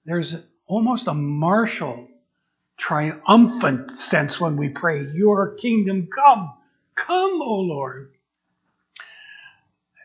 There's 0.05 0.45
almost 0.67 1.09
a 1.09 1.15
martial, 1.15 2.09
triumphant 2.77 3.99
sense 3.99 4.41
when 4.41 4.57
we 4.57 4.69
pray, 4.69 5.07
Your 5.13 5.55
kingdom 5.55 6.09
come. 6.15 6.53
Come, 6.95 7.41
O 7.43 7.61
Lord. 7.61 8.13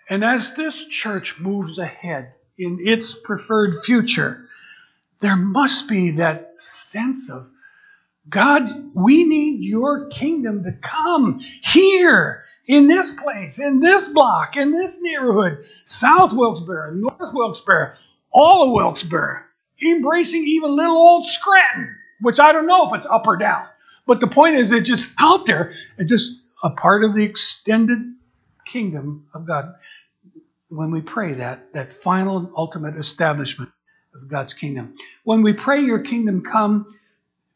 And 0.10 0.24
as 0.24 0.54
this 0.54 0.86
church 0.86 1.40
moves 1.40 1.78
ahead 1.78 2.34
in 2.58 2.78
its 2.82 3.14
preferred 3.14 3.76
future, 3.76 4.46
there 5.20 5.38
must 5.38 5.88
be 5.88 6.12
that 6.12 6.60
sense 6.60 7.30
of 7.30 7.50
God, 8.30 8.70
we 8.94 9.24
need 9.24 9.64
your 9.64 10.08
kingdom 10.08 10.64
to 10.64 10.72
come 10.74 11.40
here, 11.64 12.44
in 12.68 12.88
this 12.88 13.12
place, 13.12 13.60
in 13.60 13.80
this 13.80 14.08
block, 14.08 14.56
in 14.56 14.72
this 14.72 15.02
neighborhood, 15.02 15.66
South 15.86 16.32
Wilkes-Barre, 16.32 16.94
North 16.94 17.34
Wilkes-Barre, 17.34 17.96
all 18.32 18.66
of 18.66 18.72
Wilkes-Barre, 18.72 19.46
embracing 19.84 20.44
even 20.46 20.76
little 20.76 20.96
old 20.96 21.26
Scranton, 21.26 21.96
which 22.22 22.40
I 22.40 22.52
don't 22.52 22.68
know 22.68 22.88
if 22.88 22.96
it's 22.96 23.08
up 23.08 23.28
or 23.28 23.38
down. 23.38 23.66
But 24.06 24.20
the 24.20 24.28
point 24.28 24.56
is, 24.56 24.72
it's 24.72 24.88
just 24.88 25.10
out 25.20 25.46
there, 25.46 25.74
and 25.98 26.08
just 26.08 26.40
a 26.64 26.70
part 26.70 27.04
of 27.04 27.16
the 27.16 27.24
extended 27.24 28.00
kingdom 28.66 29.28
of 29.34 29.48
God. 29.48 29.74
When 30.70 30.92
we 30.92 31.02
pray 31.02 31.34
that, 31.34 31.74
that 31.74 31.92
final 31.92 32.38
and 32.38 32.50
ultimate 32.56 32.96
establishment 32.96 33.72
of 34.14 34.30
God's 34.30 34.54
kingdom. 34.54 34.96
When 35.24 35.42
we 35.42 35.54
pray, 35.54 35.82
Your 35.82 36.00
kingdom 36.00 36.44
come, 36.44 36.88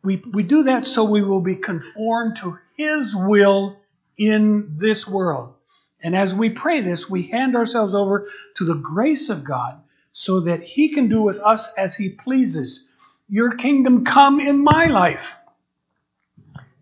we, 0.05 0.17
we 0.31 0.43
do 0.43 0.63
that 0.63 0.85
so 0.85 1.03
we 1.03 1.23
will 1.23 1.41
be 1.41 1.55
conformed 1.55 2.37
to 2.37 2.59
His 2.77 3.15
will 3.15 3.79
in 4.17 4.77
this 4.77 5.07
world. 5.07 5.55
And 6.01 6.15
as 6.15 6.35
we 6.35 6.51
pray 6.51 6.81
this, 6.81 7.09
we 7.09 7.23
hand 7.23 7.55
ourselves 7.55 7.95
over 7.95 8.27
to 8.55 8.65
the 8.65 8.75
grace 8.75 9.29
of 9.29 9.43
God 9.43 9.81
so 10.13 10.41
that 10.41 10.61
He 10.61 10.89
can 10.89 11.09
do 11.09 11.23
with 11.23 11.39
us 11.39 11.73
as 11.73 11.95
He 11.95 12.09
pleases. 12.09 12.87
Your 13.27 13.55
kingdom 13.55 14.05
come 14.05 14.39
in 14.39 14.63
my 14.63 14.85
life. 14.85 15.35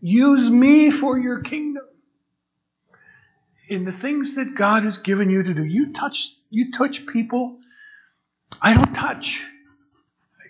Use 0.01 0.51
me 0.51 0.91
for 0.91 1.17
your 1.17 1.39
kingdom. 1.39 1.83
In 3.69 3.85
the 3.85 3.93
things 3.93 4.35
that 4.35 4.55
God 4.55 4.83
has 4.83 4.97
given 4.97 5.29
you 5.29 5.41
to 5.41 5.53
do, 5.53 5.63
you 5.63 5.93
touch 5.93 6.35
you 6.49 6.71
touch 6.71 7.07
people. 7.07 7.59
I 8.61 8.73
don't 8.73 8.93
touch. 8.93 9.45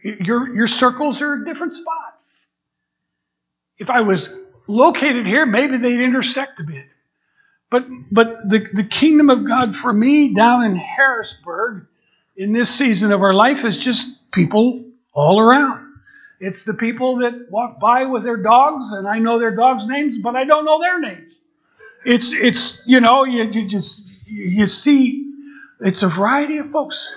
Your 0.04 0.54
your 0.56 0.68
circles 0.68 1.22
are 1.22 1.38
different 1.46 1.74
spots. 1.74 2.03
If 3.78 3.90
I 3.90 4.02
was 4.02 4.30
located 4.68 5.28
here, 5.28 5.46
maybe 5.46 5.78
they'd 5.78 6.00
intersect 6.00 6.60
a 6.60 6.64
bit. 6.64 6.86
But 7.70 7.88
but 8.12 8.38
the, 8.48 8.68
the 8.72 8.84
kingdom 8.84 9.30
of 9.30 9.46
God 9.46 9.76
for 9.76 9.92
me 9.92 10.34
down 10.36 10.64
in 10.64 10.76
Harrisburg 10.76 11.88
in 12.36 12.54
this 12.54 12.70
season 12.70 13.12
of 13.12 13.22
our 13.22 13.34
life 13.34 13.66
is 13.66 13.78
just 13.78 14.32
people 14.32 14.86
all 15.14 15.40
around. 15.40 15.94
It's 16.40 16.66
the 16.66 16.74
people 16.74 17.18
that 17.18 17.50
walk 17.50 17.80
by 17.80 18.06
with 18.06 18.24
their 18.24 18.38
dogs, 18.38 18.92
and 18.92 19.08
I 19.08 19.20
know 19.20 19.40
their 19.40 19.56
dogs' 19.56 19.88
names, 19.88 20.18
but 20.18 20.36
I 20.36 20.44
don't 20.44 20.66
know 20.66 20.80
their 20.80 21.00
names. 21.00 21.40
It's 22.06 22.34
it's 22.34 22.84
you 22.86 23.00
know 23.00 23.24
you, 23.24 23.44
you 23.44 23.68
just 23.68 24.08
you 24.28 24.68
see 24.68 25.32
it's 25.80 26.04
a 26.04 26.10
variety 26.10 26.58
of 26.58 26.70
folks, 26.70 27.16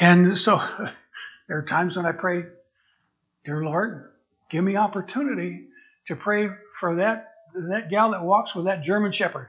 and 0.00 0.36
so 0.36 0.56
there 1.48 1.58
are 1.58 1.62
times 1.62 1.96
when 1.96 2.04
I 2.04 2.12
pray, 2.12 2.44
dear 3.44 3.64
Lord, 3.64 4.10
give 4.48 4.64
me 4.64 4.76
opportunity 4.76 5.66
to 6.06 6.16
pray 6.16 6.48
for 6.74 6.96
that 6.96 7.32
that 7.68 7.88
gal 7.90 8.10
that 8.10 8.22
walks 8.22 8.54
with 8.54 8.66
that 8.66 8.82
German 8.82 9.12
Shepherd, 9.12 9.48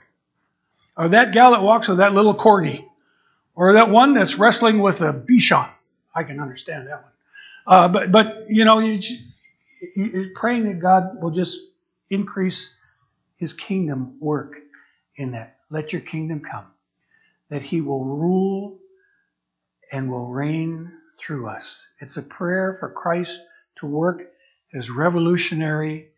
or 0.96 1.10
that 1.10 1.34
gal 1.34 1.52
that 1.52 1.64
walks 1.64 1.88
with 1.88 1.98
that 1.98 2.14
little 2.14 2.36
corgi, 2.36 2.86
or 3.56 3.74
that 3.74 3.90
one 3.90 4.14
that's 4.14 4.38
wrestling 4.38 4.80
with 4.80 5.02
a 5.02 5.14
Bichon. 5.14 5.70
I 6.16 6.24
can 6.24 6.40
understand 6.40 6.88
that 6.88 7.04
one. 7.04 7.12
Uh, 7.66 7.88
but 7.90 8.12
but 8.12 8.50
you 8.50 8.66
know, 8.66 8.80
you, 8.80 9.00
you're 9.96 10.34
praying 10.36 10.64
that 10.64 10.80
God 10.80 11.22
will 11.22 11.32
just 11.32 11.60
increase 12.10 12.78
His 13.38 13.54
kingdom 13.54 14.18
work 14.20 14.56
in 15.16 15.32
that. 15.32 15.58
Let 15.70 15.92
your 15.92 16.02
kingdom 16.02 16.40
come, 16.40 16.66
that 17.50 17.62
He 17.62 17.82
will 17.82 18.06
rule 18.06 18.80
and 19.92 20.10
will 20.10 20.28
reign 20.28 20.92
through 21.20 21.50
us. 21.50 21.90
It's 22.00 22.18
a 22.18 22.22
prayer 22.24 22.74
for 22.74 22.90
Christ 22.90 23.42
to 23.76 23.88
work 23.88 24.32
His 24.72 24.90
revolutionary 24.90 26.10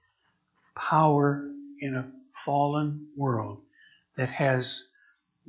power 0.75 1.49
in 1.79 1.95
a 1.95 2.11
fallen 2.33 3.07
world 3.15 3.61
that 4.15 4.29
has 4.29 4.89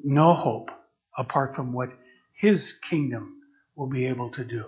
no 0.02 0.34
hope 0.34 0.70
apart 1.16 1.54
from 1.54 1.72
what 1.72 1.94
His 2.32 2.72
kingdom 2.72 3.42
will 3.74 3.88
be 3.88 4.06
able 4.06 4.30
to 4.30 4.44
do. 4.44 4.64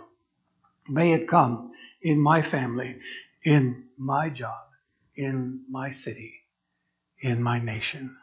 May 0.88 1.12
it 1.12 1.28
come 1.28 1.72
in 2.00 2.20
my 2.20 2.42
family, 2.42 2.98
in 3.44 3.84
my 3.96 4.30
job, 4.30 4.66
in 5.16 5.64
my 5.70 5.90
city, 5.90 6.34
in 7.20 7.42
my 7.42 7.60
nation. 7.60 8.16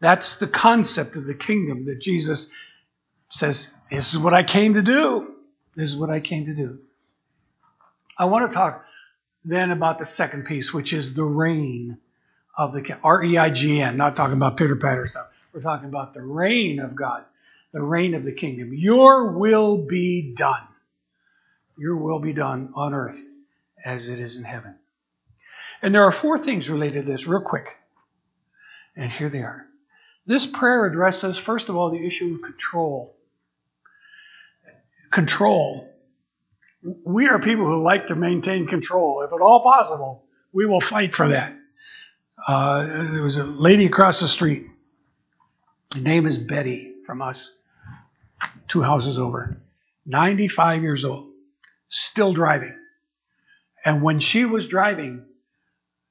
That's 0.00 0.36
the 0.36 0.46
concept 0.46 1.16
of 1.16 1.26
the 1.26 1.34
kingdom 1.34 1.84
that 1.84 2.00
Jesus 2.00 2.50
says, 3.28 3.70
This 3.90 4.14
is 4.14 4.18
what 4.18 4.32
I 4.32 4.42
came 4.42 4.74
to 4.74 4.82
do. 4.82 5.34
This 5.76 5.90
is 5.90 5.96
what 5.96 6.10
I 6.10 6.20
came 6.20 6.46
to 6.46 6.54
do. 6.54 6.80
I 8.20 8.26
want 8.26 8.50
to 8.50 8.54
talk 8.54 8.84
then 9.46 9.70
about 9.70 9.98
the 9.98 10.04
second 10.04 10.44
piece, 10.44 10.74
which 10.74 10.92
is 10.92 11.14
the 11.14 11.24
reign 11.24 11.96
of 12.54 12.74
the 12.74 12.98
R 13.02 13.24
E 13.24 13.38
I 13.38 13.48
G 13.48 13.80
N, 13.80 13.96
not 13.96 14.14
talking 14.14 14.36
about 14.36 14.58
pitter 14.58 14.76
patter 14.76 15.06
stuff. 15.06 15.28
We're 15.54 15.62
talking 15.62 15.88
about 15.88 16.12
the 16.12 16.22
reign 16.22 16.80
of 16.80 16.94
God, 16.94 17.24
the 17.72 17.80
reign 17.82 18.14
of 18.14 18.22
the 18.22 18.34
kingdom. 18.34 18.74
Your 18.74 19.32
will 19.38 19.86
be 19.86 20.34
done. 20.34 20.62
Your 21.78 21.96
will 21.96 22.20
be 22.20 22.34
done 22.34 22.72
on 22.74 22.92
earth 22.92 23.26
as 23.82 24.10
it 24.10 24.20
is 24.20 24.36
in 24.36 24.44
heaven. 24.44 24.74
And 25.80 25.94
there 25.94 26.04
are 26.04 26.12
four 26.12 26.36
things 26.36 26.68
related 26.68 27.06
to 27.06 27.12
this, 27.12 27.26
real 27.26 27.40
quick. 27.40 27.78
And 28.96 29.10
here 29.10 29.30
they 29.30 29.42
are. 29.42 29.64
This 30.26 30.46
prayer 30.46 30.84
addresses, 30.84 31.38
first 31.38 31.70
of 31.70 31.76
all, 31.76 31.88
the 31.88 32.06
issue 32.06 32.34
of 32.34 32.42
control. 32.42 33.16
Control. 35.10 35.89
We 36.82 37.28
are 37.28 37.38
people 37.38 37.66
who 37.66 37.82
like 37.82 38.06
to 38.06 38.14
maintain 38.14 38.66
control. 38.66 39.22
If 39.22 39.32
at 39.32 39.40
all 39.40 39.62
possible, 39.62 40.24
we 40.52 40.66
will 40.66 40.80
fight 40.80 41.14
for 41.14 41.28
that. 41.28 41.54
Uh, 42.46 42.84
there 43.12 43.22
was 43.22 43.36
a 43.36 43.44
lady 43.44 43.86
across 43.86 44.20
the 44.20 44.28
street. 44.28 44.66
Her 45.94 46.00
name 46.00 46.26
is 46.26 46.38
Betty 46.38 46.94
from 47.04 47.20
us, 47.20 47.54
two 48.68 48.82
houses 48.82 49.18
over, 49.18 49.60
95 50.06 50.82
years 50.82 51.04
old 51.04 51.30
still 51.90 52.32
driving. 52.32 52.74
And 53.84 54.02
when 54.02 54.20
she 54.20 54.46
was 54.46 54.68
driving, 54.68 55.26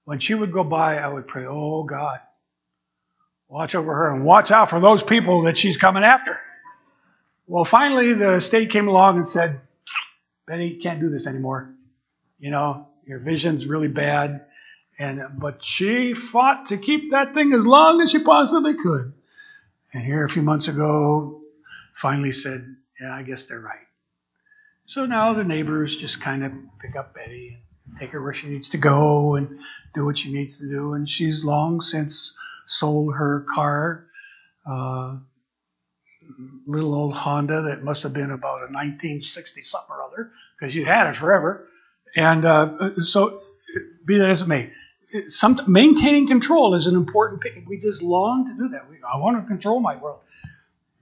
when 0.04 0.20
she 0.20 0.36
would 0.36 0.52
go 0.52 0.64
by, 0.64 0.98
I 0.98 1.08
would 1.08 1.28
pray, 1.28 1.46
Oh 1.48 1.84
God, 1.84 2.20
watch 3.48 3.74
over 3.74 3.94
her 3.94 4.14
and 4.14 4.24
watch 4.24 4.52
out 4.52 4.70
for 4.70 4.80
those 4.80 5.02
people 5.02 5.44
that 5.44 5.58
she's 5.58 5.78
coming 5.78 6.04
after. 6.04 6.40
Well, 7.48 7.64
finally, 7.64 8.14
the 8.14 8.40
state 8.42 8.70
came 8.70 8.88
along 8.88 9.18
and 9.18 9.28
said, 9.28 9.62
Betty, 10.50 10.70
you 10.70 10.80
can't 10.82 11.00
do 11.00 11.10
this 11.12 11.28
anymore. 11.28 11.76
You 12.40 12.50
know, 12.50 12.88
your 13.06 13.20
vision's 13.20 13.68
really 13.68 13.88
bad. 13.88 14.46
And 14.98 15.22
but 15.38 15.64
she 15.64 16.16
fought 16.16 16.66
to 16.68 16.78
keep 16.78 17.12
that 17.12 17.36
thing 17.36 17.54
as 17.54 17.68
long 17.68 18.02
as 18.02 18.10
she 18.10 18.24
possibly 18.24 18.74
could. 18.74 19.14
And 19.94 20.04
here 20.04 20.26
a 20.26 20.30
few 20.30 20.42
months 20.42 20.68
ago, 20.68 21.42
finally 21.94 22.32
said, 22.32 22.66
Yeah, 23.00 23.14
I 23.14 23.22
guess 23.22 23.46
they're 23.46 23.60
right. 23.60 23.86
So 24.88 25.06
now 25.06 25.34
the 25.34 25.44
neighbors 25.44 25.96
just 25.96 26.20
kind 26.20 26.44
of 26.44 26.52
pick 26.80 26.96
up 26.96 27.14
Betty 27.14 27.60
and 27.86 27.98
take 28.00 28.10
her 28.10 28.22
where 28.22 28.34
she 28.34 28.50
needs 28.50 28.72
to 28.72 28.80
go 28.80 29.36
and 29.36 29.60
do 29.94 30.04
what 30.04 30.18
she 30.18 30.34
needs 30.34 30.58
to 30.58 30.68
do. 30.68 30.94
And 30.94 31.08
she's 31.08 31.46
long 31.46 31.82
since 31.82 32.36
sold 32.66 33.14
her 33.14 33.46
car, 33.54 34.08
uh, 34.66 35.18
little 36.65 36.94
old 36.94 37.15
Honda 37.15 37.63
that 37.63 37.84
must 37.84 38.04
have 38.04 38.13
been 38.13 38.32
about 38.32 38.60
a 38.60 38.72
1960 38.72 39.62
something 39.62 39.89
or 39.89 40.04
other, 40.04 40.32
because 40.58 40.76
you 40.76 40.86
had 40.86 41.08
it 41.08 41.15
forever. 41.15 41.68
And 42.15 42.46
uh, 42.46 42.96
so, 43.02 43.44
be 44.06 44.18
that 44.18 44.30
as 44.30 44.42
it 44.42 44.48
may, 44.48 44.72
some, 45.28 45.60
maintaining 45.68 46.28
control 46.28 46.76
is 46.76 46.88
an 46.88 46.96
important. 46.96 47.42
Thing. 47.44 47.65
We 47.68 47.78
just 47.78 48.02
long 48.02 48.48
to 48.48 48.54
do 48.54 48.70
that. 48.70 48.89
We, 48.89 48.98
I 48.98 49.18
want 49.18 49.42
to 49.42 49.48
control 49.48 49.80
my 49.80 49.96
world, 49.96 50.20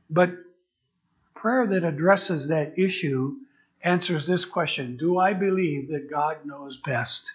but 0.10 0.32
prayer 1.34 1.68
that 1.68 1.84
addresses 1.84 2.48
that 2.50 2.78
issue 2.78 3.36
answers 3.84 4.28
this 4.28 4.46
question 4.46 4.98
Do 4.98 5.18
I 5.20 5.34
believe 5.34 5.90
that 5.90 6.10
God 6.10 6.46
knows 6.46 6.78
best? 6.78 7.34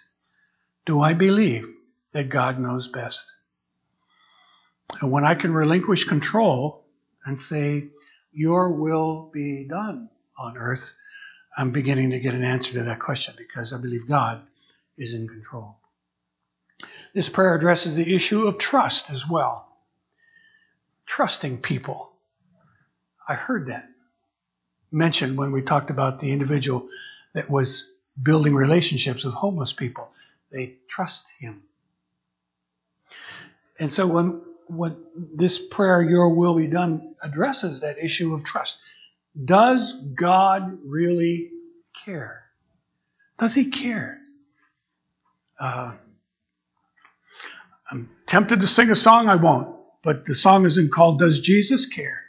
Do 0.85 1.01
I 1.01 1.13
believe 1.13 1.67
that 2.11 2.29
God 2.29 2.59
knows 2.59 2.87
best? 2.87 3.31
And 5.01 5.11
when 5.11 5.25
I 5.25 5.35
can 5.35 5.53
relinquish 5.53 6.03
control 6.05 6.82
and 7.25 7.37
say, 7.37 7.87
Your 8.31 8.69
will 8.69 9.29
be 9.33 9.63
done 9.65 10.09
on 10.37 10.57
earth, 10.57 10.93
I'm 11.55 11.71
beginning 11.71 12.11
to 12.11 12.19
get 12.19 12.33
an 12.33 12.43
answer 12.43 12.73
to 12.73 12.83
that 12.83 12.99
question 12.99 13.35
because 13.37 13.73
I 13.73 13.77
believe 13.79 14.07
God 14.07 14.41
is 14.97 15.13
in 15.13 15.27
control. 15.27 15.77
This 17.13 17.29
prayer 17.29 17.55
addresses 17.55 17.95
the 17.95 18.15
issue 18.15 18.47
of 18.47 18.57
trust 18.57 19.11
as 19.11 19.27
well. 19.27 19.67
Trusting 21.05 21.59
people. 21.59 22.11
I 23.27 23.35
heard 23.35 23.67
that 23.67 23.87
mentioned 24.91 25.37
when 25.37 25.51
we 25.51 25.61
talked 25.61 25.89
about 25.89 26.19
the 26.19 26.31
individual 26.31 26.87
that 27.33 27.49
was 27.49 27.91
building 28.21 28.53
relationships 28.53 29.23
with 29.23 29.33
homeless 29.33 29.73
people. 29.73 30.09
They 30.51 30.75
trust 30.87 31.33
him. 31.39 31.63
And 33.79 33.91
so 33.91 34.07
when 34.07 34.41
when 34.67 34.97
this 35.33 35.59
prayer, 35.59 36.01
Your 36.01 36.35
will 36.35 36.55
be 36.57 36.67
done, 36.67 37.15
addresses 37.21 37.81
that 37.81 37.97
issue 37.97 38.33
of 38.33 38.43
trust. 38.43 38.81
Does 39.43 39.93
God 39.93 40.79
really 40.85 41.51
care? 42.05 42.43
Does 43.37 43.55
he 43.55 43.69
care? 43.69 44.19
Uh, 45.59 45.93
I'm 47.89 48.09
tempted 48.25 48.61
to 48.61 48.67
sing 48.67 48.89
a 48.89 48.95
song, 48.95 49.29
I 49.29 49.35
won't, 49.35 49.75
but 50.03 50.25
the 50.25 50.35
song 50.35 50.65
isn't 50.65 50.91
called 50.91 51.19
Does 51.19 51.39
Jesus 51.39 51.85
Care? 51.85 52.21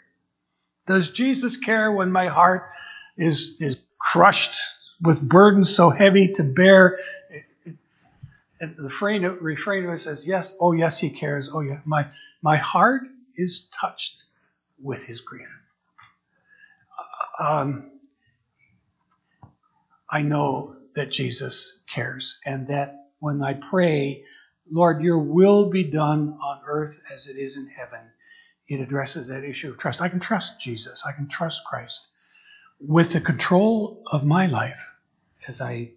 Does 0.87 1.11
Jesus 1.11 1.57
care 1.57 1.91
when 1.91 2.13
my 2.13 2.27
heart 2.27 2.69
is, 3.17 3.57
is 3.61 3.83
crushed 3.99 4.55
with 5.01 5.27
burdens 5.27 5.75
so 5.75 5.91
heavy 5.91 6.35
to 6.35 6.43
bear? 6.43 6.99
And 8.61 8.77
the 8.77 8.85
refrain, 8.85 9.23
refrain 9.23 9.85
of 9.85 9.95
it 9.95 10.01
says, 10.01 10.27
Yes, 10.27 10.55
oh 10.61 10.73
yes, 10.73 10.99
he 10.99 11.11
cares. 11.11 11.51
Oh 11.53 11.61
yeah, 11.61 11.81
my, 11.85 12.07
my 12.43 12.57
heart 12.57 13.07
is 13.35 13.69
touched 13.69 14.25
with 14.81 15.05
his 15.05 15.21
grief. 15.21 15.49
Um, 17.39 17.91
I 20.09 20.23
know 20.23 20.77
that 20.95 21.11
Jesus 21.11 21.81
cares 21.89 22.39
and 22.47 22.69
that 22.69 22.95
when 23.19 23.43
I 23.43 23.55
pray, 23.55 24.25
Lord, 24.71 25.03
your 25.03 25.19
will 25.19 25.71
be 25.71 25.85
done 25.85 26.39
on 26.41 26.61
earth 26.67 27.03
as 27.13 27.27
it 27.27 27.37
is 27.37 27.57
in 27.57 27.67
heaven, 27.67 28.01
it 28.69 28.81
addresses 28.81 29.29
that 29.29 29.45
issue 29.45 29.71
of 29.71 29.79
trust. 29.79 30.01
I 30.01 30.09
can 30.09 30.21
trust 30.21 30.61
Jesus. 30.61 31.05
I 31.05 31.13
can 31.13 31.29
trust 31.29 31.65
Christ 31.65 32.07
with 32.81 33.13
the 33.13 33.21
control 33.21 34.03
of 34.11 34.25
my 34.25 34.47
life 34.47 34.81
as 35.49 35.61
I 35.61 35.93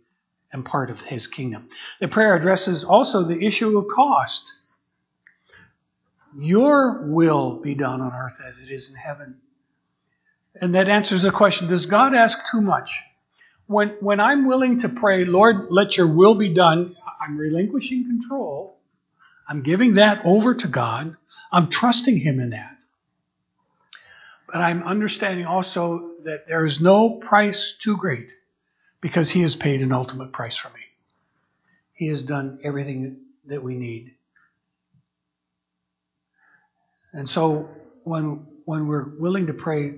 am 0.54 0.64
part 0.64 0.90
of 0.90 1.02
his 1.02 1.28
kingdom. 1.28 1.68
The 2.00 2.08
prayer 2.08 2.36
addresses 2.36 2.84
also 2.84 3.24
the 3.24 3.46
issue 3.46 3.78
of 3.78 3.88
cost. 3.94 4.54
Your 6.36 7.08
will 7.08 7.60
be 7.60 7.76
done 7.76 8.02
on 8.02 8.14
earth 8.14 8.42
as 8.46 8.62
it 8.62 8.70
is 8.70 8.90
in 8.90 8.96
heaven. 8.96 9.38
And 10.60 10.76
that 10.76 10.88
answers 10.88 11.24
the 11.24 11.32
question 11.32 11.68
Does 11.68 11.86
God 11.86 12.16
ask 12.16 12.50
too 12.52 12.62
much? 12.62 13.02
When, 13.68 13.90
when 14.00 14.20
I'm 14.20 14.46
willing 14.46 14.80
to 14.80 14.90
pray, 14.90 15.26
Lord, 15.26 15.66
let 15.70 15.98
your 15.98 16.08
will 16.08 16.36
be 16.36 16.54
done, 16.54 16.96
I'm 17.20 17.38
relinquishing 17.38 18.06
control. 18.06 18.78
I'm 19.48 19.62
giving 19.62 19.96
that 19.96 20.22
over 20.26 20.56
to 20.56 20.68
God. 20.68 21.16
I'm 21.52 21.68
trusting 21.68 22.18
Him 22.18 22.40
in 22.40 22.52
that. 22.52 22.78
But 24.48 24.62
I'm 24.62 24.84
understanding 24.84 25.46
also 25.46 26.10
that 26.24 26.48
there 26.48 26.64
is 26.64 26.80
no 26.80 27.10
price 27.10 27.76
too 27.78 27.98
great 27.98 28.32
because 29.02 29.30
He 29.30 29.42
has 29.42 29.56
paid 29.56 29.82
an 29.82 29.92
ultimate 29.92 30.32
price 30.32 30.58
for 30.58 30.70
me. 30.70 30.82
He 31.94 32.08
has 32.08 32.24
done 32.24 32.60
everything 32.64 33.22
that 33.46 33.64
we 33.64 33.76
need. 33.76 34.14
And 37.14 37.28
so 37.28 37.70
when, 38.04 38.46
when 38.66 38.88
we're 38.88 39.18
willing 39.18 39.48
to 39.48 39.54
pray, 39.54 39.96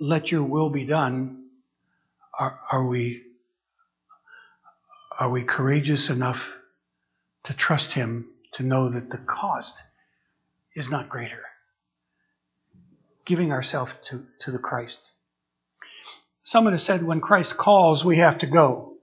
let 0.00 0.30
your 0.30 0.42
will 0.42 0.70
be 0.70 0.84
done, 0.84 1.48
are, 2.38 2.58
are 2.70 2.86
we 2.86 3.22
are 5.18 5.30
we 5.30 5.44
courageous 5.44 6.10
enough 6.10 6.58
to 7.44 7.54
trust 7.54 7.92
him 7.92 8.26
to 8.52 8.62
know 8.62 8.88
that 8.88 9.10
the 9.10 9.18
cost 9.18 9.80
is 10.74 10.90
not 10.90 11.08
greater? 11.08 11.42
Giving 13.24 13.52
ourselves 13.52 13.94
to, 14.04 14.24
to 14.40 14.50
the 14.50 14.58
Christ. 14.58 15.12
Someone 16.44 16.72
has 16.72 16.82
said 16.82 17.02
when 17.02 17.20
Christ 17.20 17.56
calls, 17.56 18.04
we 18.04 18.16
have 18.16 18.38
to 18.38 18.46
go, 18.46 18.94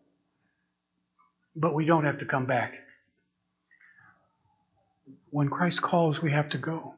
but 1.55 1.73
we 1.73 1.85
don't 1.85 2.03
have 2.03 2.19
to 2.19 2.25
come 2.25 2.45
back. 2.45 2.79
When 5.29 5.49
Christ 5.49 5.81
calls, 5.81 6.21
we 6.21 6.31
have 6.31 6.49
to 6.49 6.57
go, 6.57 6.95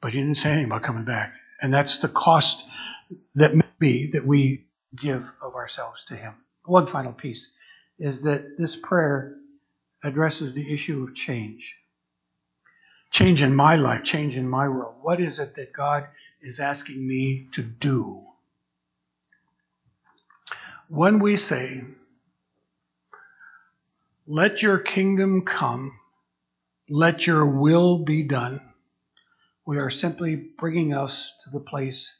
but 0.00 0.12
he 0.12 0.20
didn't 0.20 0.36
say 0.36 0.52
anything 0.52 0.70
about 0.70 0.82
coming 0.82 1.04
back. 1.04 1.34
And 1.60 1.72
that's 1.72 1.98
the 1.98 2.08
cost 2.08 2.66
that 3.34 3.54
may 3.54 3.64
be 3.78 4.10
that 4.12 4.26
we 4.26 4.66
give 4.96 5.30
of 5.42 5.54
ourselves 5.54 6.06
to 6.06 6.16
him. 6.16 6.34
One 6.64 6.86
final 6.86 7.12
piece 7.12 7.54
is 7.98 8.22
that 8.22 8.56
this 8.56 8.76
prayer 8.76 9.36
addresses 10.02 10.54
the 10.54 10.72
issue 10.72 11.02
of 11.02 11.14
change. 11.14 11.78
Change 13.10 13.42
in 13.42 13.54
my 13.54 13.76
life, 13.76 14.04
change 14.04 14.36
in 14.36 14.48
my 14.48 14.68
world. 14.68 14.96
What 15.02 15.20
is 15.20 15.38
it 15.38 15.54
that 15.56 15.72
God 15.72 16.08
is 16.42 16.60
asking 16.60 17.06
me 17.06 17.48
to 17.52 17.62
do? 17.62 18.24
When 20.94 21.18
we 21.18 21.36
say, 21.36 21.82
Let 24.28 24.62
your 24.62 24.78
kingdom 24.78 25.44
come, 25.44 25.98
let 26.88 27.26
your 27.26 27.44
will 27.46 27.98
be 27.98 28.22
done, 28.22 28.60
we 29.66 29.78
are 29.78 29.90
simply 29.90 30.36
bringing 30.36 30.94
us 30.94 31.36
to 31.42 31.50
the 31.50 31.58
place 31.58 32.16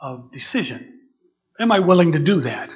of 0.00 0.30
decision. 0.32 1.00
Am 1.58 1.72
I 1.72 1.80
willing 1.80 2.12
to 2.12 2.18
do 2.18 2.40
that? 2.40 2.70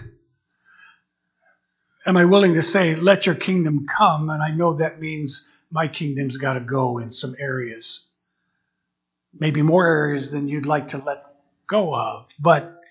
am 2.06 2.16
I 2.16 2.24
willing 2.24 2.54
to 2.54 2.62
say, 2.62 2.94
let 2.94 3.26
your 3.26 3.34
kingdom 3.34 3.86
come? 3.86 4.30
And 4.30 4.42
I 4.42 4.50
know 4.50 4.74
that 4.74 5.00
means 5.00 5.48
my 5.70 5.88
kingdom's 5.88 6.36
got 6.36 6.54
to 6.54 6.60
go 6.60 6.98
in 6.98 7.12
some 7.12 7.36
areas. 7.38 8.08
Maybe 9.32 9.62
more 9.62 9.86
areas 9.86 10.30
than 10.30 10.48
you'd 10.48 10.66
like 10.66 10.88
to 10.88 10.98
let 10.98 11.24
go 11.66 11.94
of, 11.94 12.26
but 12.38 12.81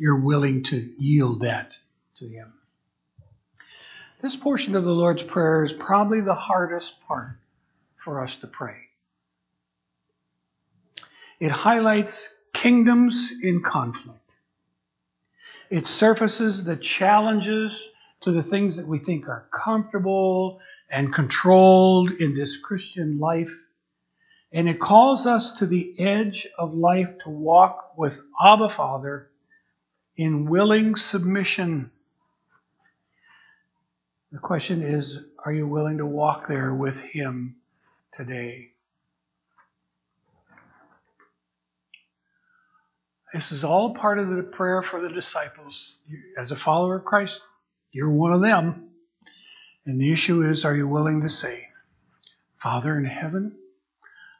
you're 0.00 0.20
willing 0.20 0.62
to 0.62 0.90
yield 0.98 1.42
that 1.42 1.78
to 2.14 2.26
Him. 2.26 2.52
This 4.20 4.34
portion 4.34 4.74
of 4.74 4.84
the 4.84 4.94
Lord's 4.94 5.22
Prayer 5.22 5.62
is 5.62 5.74
probably 5.74 6.22
the 6.22 6.34
hardest 6.34 7.06
part 7.06 7.38
for 7.96 8.22
us 8.22 8.36
to 8.38 8.46
pray. 8.46 8.76
It 11.38 11.50
highlights 11.50 12.34
kingdoms 12.54 13.32
in 13.42 13.62
conflict. 13.62 14.36
It 15.68 15.86
surfaces 15.86 16.64
the 16.64 16.76
challenges 16.76 17.86
to 18.20 18.32
the 18.32 18.42
things 18.42 18.78
that 18.78 18.86
we 18.86 18.98
think 18.98 19.28
are 19.28 19.48
comfortable 19.52 20.60
and 20.90 21.12
controlled 21.12 22.10
in 22.10 22.32
this 22.32 22.56
Christian 22.56 23.18
life. 23.18 23.52
And 24.52 24.68
it 24.68 24.80
calls 24.80 25.26
us 25.26 25.58
to 25.58 25.66
the 25.66 25.94
edge 25.98 26.46
of 26.58 26.74
life 26.74 27.18
to 27.20 27.30
walk 27.30 27.92
with 27.96 28.20
Abba 28.42 28.70
Father 28.70 29.29
in 30.20 30.44
willing 30.44 30.96
submission. 30.96 31.90
The 34.32 34.38
question 34.38 34.82
is 34.82 35.24
are 35.42 35.50
you 35.50 35.66
willing 35.66 35.96
to 35.96 36.04
walk 36.04 36.46
there 36.46 36.74
with 36.74 37.00
Him 37.00 37.56
today? 38.12 38.72
This 43.32 43.52
is 43.52 43.64
all 43.64 43.94
part 43.94 44.18
of 44.18 44.28
the 44.28 44.42
prayer 44.42 44.82
for 44.82 45.00
the 45.00 45.08
disciples. 45.08 45.96
As 46.36 46.52
a 46.52 46.56
follower 46.56 46.96
of 46.96 47.06
Christ, 47.06 47.42
you're 47.90 48.10
one 48.10 48.34
of 48.34 48.42
them. 48.42 48.90
And 49.86 49.98
the 49.98 50.12
issue 50.12 50.42
is 50.42 50.66
are 50.66 50.76
you 50.76 50.86
willing 50.86 51.22
to 51.22 51.30
say, 51.30 51.68
Father 52.58 52.98
in 52.98 53.06
heaven, 53.06 53.56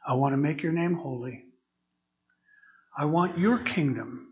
I 0.07 0.13
want 0.13 0.33
to 0.33 0.37
make 0.37 0.61
your 0.61 0.73
name 0.73 0.93
holy. 0.93 1.43
I 2.95 3.05
want 3.05 3.39
your 3.39 3.57
kingdom 3.57 4.30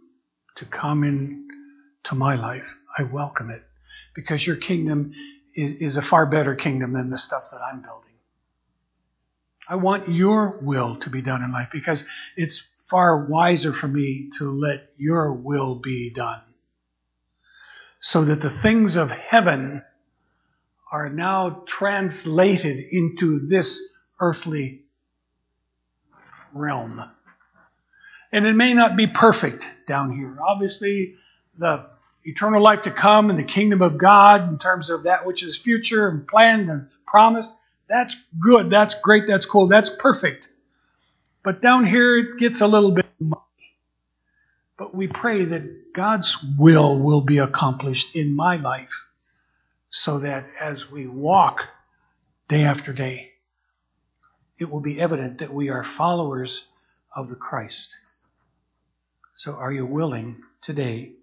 to 0.55 0.65
come 0.65 1.03
into 1.03 2.15
my 2.15 2.35
life. 2.35 2.77
I 2.97 3.03
welcome 3.03 3.49
it 3.49 3.63
because 4.13 4.45
your 4.45 4.55
kingdom 4.55 5.13
is, 5.55 5.81
is 5.81 5.97
a 5.97 6.01
far 6.01 6.25
better 6.25 6.55
kingdom 6.55 6.93
than 6.93 7.09
the 7.09 7.17
stuff 7.17 7.51
that 7.51 7.61
I'm 7.61 7.81
building. 7.81 8.09
I 9.67 9.75
want 9.75 10.09
your 10.09 10.59
will 10.61 10.95
to 10.97 11.09
be 11.09 11.21
done 11.21 11.43
in 11.43 11.51
life 11.51 11.69
because 11.71 12.05
it's 12.35 12.67
far 12.87 13.25
wiser 13.25 13.71
for 13.71 13.87
me 13.87 14.31
to 14.37 14.51
let 14.51 14.89
your 14.97 15.31
will 15.31 15.75
be 15.75 16.09
done 16.09 16.41
so 17.99 18.23
that 18.25 18.41
the 18.41 18.49
things 18.49 18.95
of 18.95 19.11
heaven 19.11 19.83
are 20.91 21.09
now 21.09 21.63
translated 21.65 22.79
into 22.91 23.47
this 23.47 23.81
earthly 24.19 24.81
realm. 26.53 27.03
And 28.31 28.45
it 28.45 28.55
may 28.55 28.73
not 28.73 28.95
be 28.95 29.07
perfect 29.07 29.69
down 29.87 30.11
here. 30.11 30.37
Obviously, 30.45 31.15
the 31.57 31.87
eternal 32.23 32.61
life 32.61 32.83
to 32.83 32.91
come 32.91 33.29
and 33.29 33.39
the 33.39 33.43
kingdom 33.43 33.81
of 33.81 33.97
God, 33.97 34.47
in 34.49 34.59
terms 34.59 34.89
of 34.89 35.03
that 35.03 35.25
which 35.25 35.43
is 35.43 35.57
future 35.57 36.07
and 36.07 36.27
planned 36.27 36.69
and 36.69 36.87
promised, 37.07 37.51
that's 37.87 38.15
good, 38.39 38.69
that's 38.69 38.95
great, 38.95 39.25
that's 39.27 39.45
cool, 39.45 39.67
that's 39.67 39.89
perfect. 39.89 40.47
But 41.43 41.61
down 41.61 41.85
here, 41.85 42.17
it 42.17 42.37
gets 42.37 42.61
a 42.61 42.67
little 42.67 42.91
bit 42.91 43.07
muddy. 43.19 43.41
But 44.77 44.93
we 44.93 45.07
pray 45.07 45.45
that 45.45 45.93
God's 45.93 46.37
will 46.57 46.97
will 46.97 47.21
be 47.21 47.39
accomplished 47.39 48.15
in 48.15 48.35
my 48.35 48.57
life 48.57 49.09
so 49.89 50.19
that 50.19 50.45
as 50.59 50.91
we 50.91 51.07
walk 51.07 51.65
day 52.47 52.63
after 52.63 52.93
day, 52.93 53.31
it 54.59 54.69
will 54.69 54.81
be 54.81 55.01
evident 55.01 55.39
that 55.39 55.53
we 55.53 55.69
are 55.69 55.83
followers 55.83 56.67
of 57.15 57.29
the 57.29 57.35
Christ. 57.35 57.97
So, 59.39 59.53
are 59.53 59.71
you 59.71 59.85
willing 59.85 60.43
today 60.59 61.13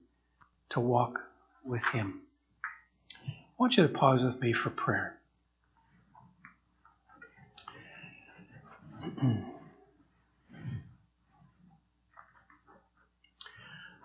to 0.70 0.80
walk 0.80 1.20
with 1.62 1.84
Him? 1.84 2.22
I 3.22 3.34
want 3.58 3.76
you 3.76 3.82
to 3.82 3.90
pause 3.90 4.24
with 4.24 4.40
me 4.40 4.54
for 4.54 4.70
prayer. 4.70 5.18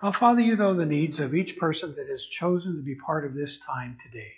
Oh, 0.03 0.11
Father, 0.11 0.41
you 0.41 0.55
know 0.57 0.73
the 0.73 0.85
needs 0.85 1.19
of 1.19 1.35
each 1.35 1.57
person 1.57 1.93
that 1.95 2.09
has 2.09 2.25
chosen 2.25 2.75
to 2.75 2.81
be 2.81 2.95
part 2.95 3.23
of 3.23 3.35
this 3.35 3.59
time 3.59 3.97
today. 4.01 4.33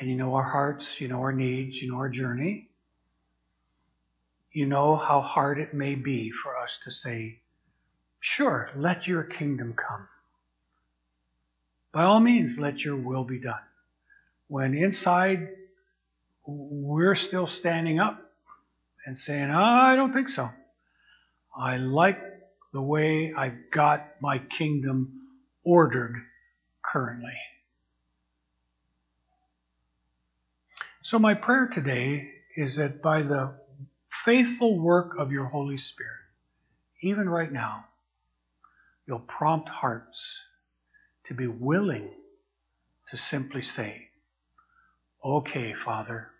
And 0.00 0.10
you 0.10 0.16
know 0.16 0.34
our 0.34 0.42
hearts, 0.42 1.00
you 1.00 1.06
know 1.06 1.20
our 1.20 1.32
needs, 1.32 1.80
you 1.80 1.92
know 1.92 1.98
our 1.98 2.08
journey. 2.08 2.69
You 4.52 4.66
know 4.66 4.96
how 4.96 5.20
hard 5.20 5.58
it 5.58 5.74
may 5.74 5.94
be 5.94 6.30
for 6.30 6.56
us 6.56 6.80
to 6.84 6.90
say, 6.90 7.40
Sure, 8.18 8.68
let 8.76 9.06
your 9.06 9.22
kingdom 9.22 9.74
come. 9.74 10.08
By 11.92 12.04
all 12.04 12.20
means, 12.20 12.58
let 12.58 12.84
your 12.84 12.96
will 12.96 13.24
be 13.24 13.38
done. 13.40 13.62
When 14.48 14.74
inside 14.74 15.48
we're 16.46 17.14
still 17.14 17.46
standing 17.46 18.00
up 18.00 18.20
and 19.06 19.16
saying, 19.16 19.50
I 19.50 19.96
don't 19.96 20.12
think 20.12 20.28
so. 20.28 20.50
I 21.56 21.76
like 21.76 22.20
the 22.72 22.82
way 22.82 23.32
I've 23.32 23.70
got 23.70 24.20
my 24.20 24.38
kingdom 24.38 25.28
ordered 25.64 26.16
currently. 26.82 27.36
So, 31.02 31.18
my 31.18 31.34
prayer 31.34 31.66
today 31.66 32.30
is 32.56 32.76
that 32.76 33.02
by 33.02 33.22
the 33.22 33.58
faithful 34.10 34.78
work 34.78 35.18
of 35.18 35.32
your 35.32 35.46
Holy 35.46 35.76
Spirit, 35.76 36.20
even 37.02 37.28
right 37.28 37.50
now, 37.50 37.86
you'll 39.06 39.20
prompt 39.20 39.68
hearts 39.68 40.46
to 41.24 41.34
be 41.34 41.46
willing 41.46 42.10
to 43.08 43.16
simply 43.16 43.62
say, 43.62 44.08
Okay, 45.24 45.74
Father, 45.74 46.30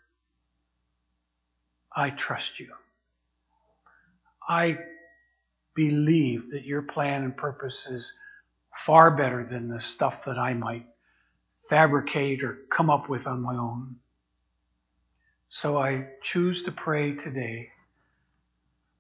I 1.95 2.11
trust 2.11 2.61
you. 2.61 2.73
I 4.49 4.79
believe 5.75 6.51
that 6.53 6.65
your 6.65 6.83
plan 6.83 7.25
and 7.25 7.37
purpose 7.37 7.87
is 7.89 8.19
far 8.75 9.11
better 9.17 9.45
than 9.45 9.69
the 9.69 9.81
stuff 9.81 10.25
that 10.25 10.39
I 10.39 10.55
might 10.55 10.87
fabricate 11.69 12.43
or 12.43 12.59
come 12.71 12.91
up 12.91 13.09
with 13.09 13.27
on 13.27 13.43
my 13.43 13.57
own. 13.57 13.97
So 15.53 15.77
I 15.77 16.07
choose 16.23 16.63
to 16.63 16.73
pray 16.73 17.17
today, 17.17 17.73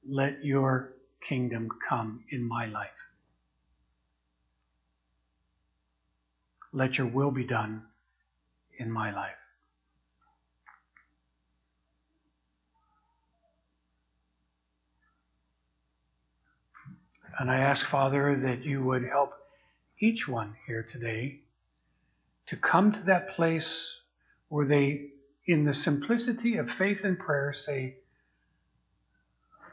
let 0.04 0.44
your 0.44 0.92
kingdom 1.20 1.68
come 1.88 2.24
in 2.28 2.42
my 2.42 2.66
life. 2.66 3.08
Let 6.72 6.98
your 6.98 7.06
will 7.06 7.30
be 7.30 7.44
done 7.44 7.84
in 8.76 8.90
my 8.90 9.14
life. 9.14 9.36
And 17.38 17.48
I 17.48 17.58
ask, 17.58 17.86
Father, 17.86 18.34
that 18.34 18.64
you 18.64 18.84
would 18.86 19.04
help 19.04 19.34
each 20.00 20.26
one 20.26 20.56
here 20.66 20.82
today 20.82 21.42
to 22.46 22.56
come 22.56 22.90
to 22.90 23.04
that 23.04 23.28
place 23.28 24.02
where 24.48 24.66
they, 24.66 25.10
in 25.50 25.64
the 25.64 25.74
simplicity 25.74 26.58
of 26.58 26.70
faith 26.70 27.04
and 27.04 27.18
prayer, 27.18 27.52
say, 27.52 27.96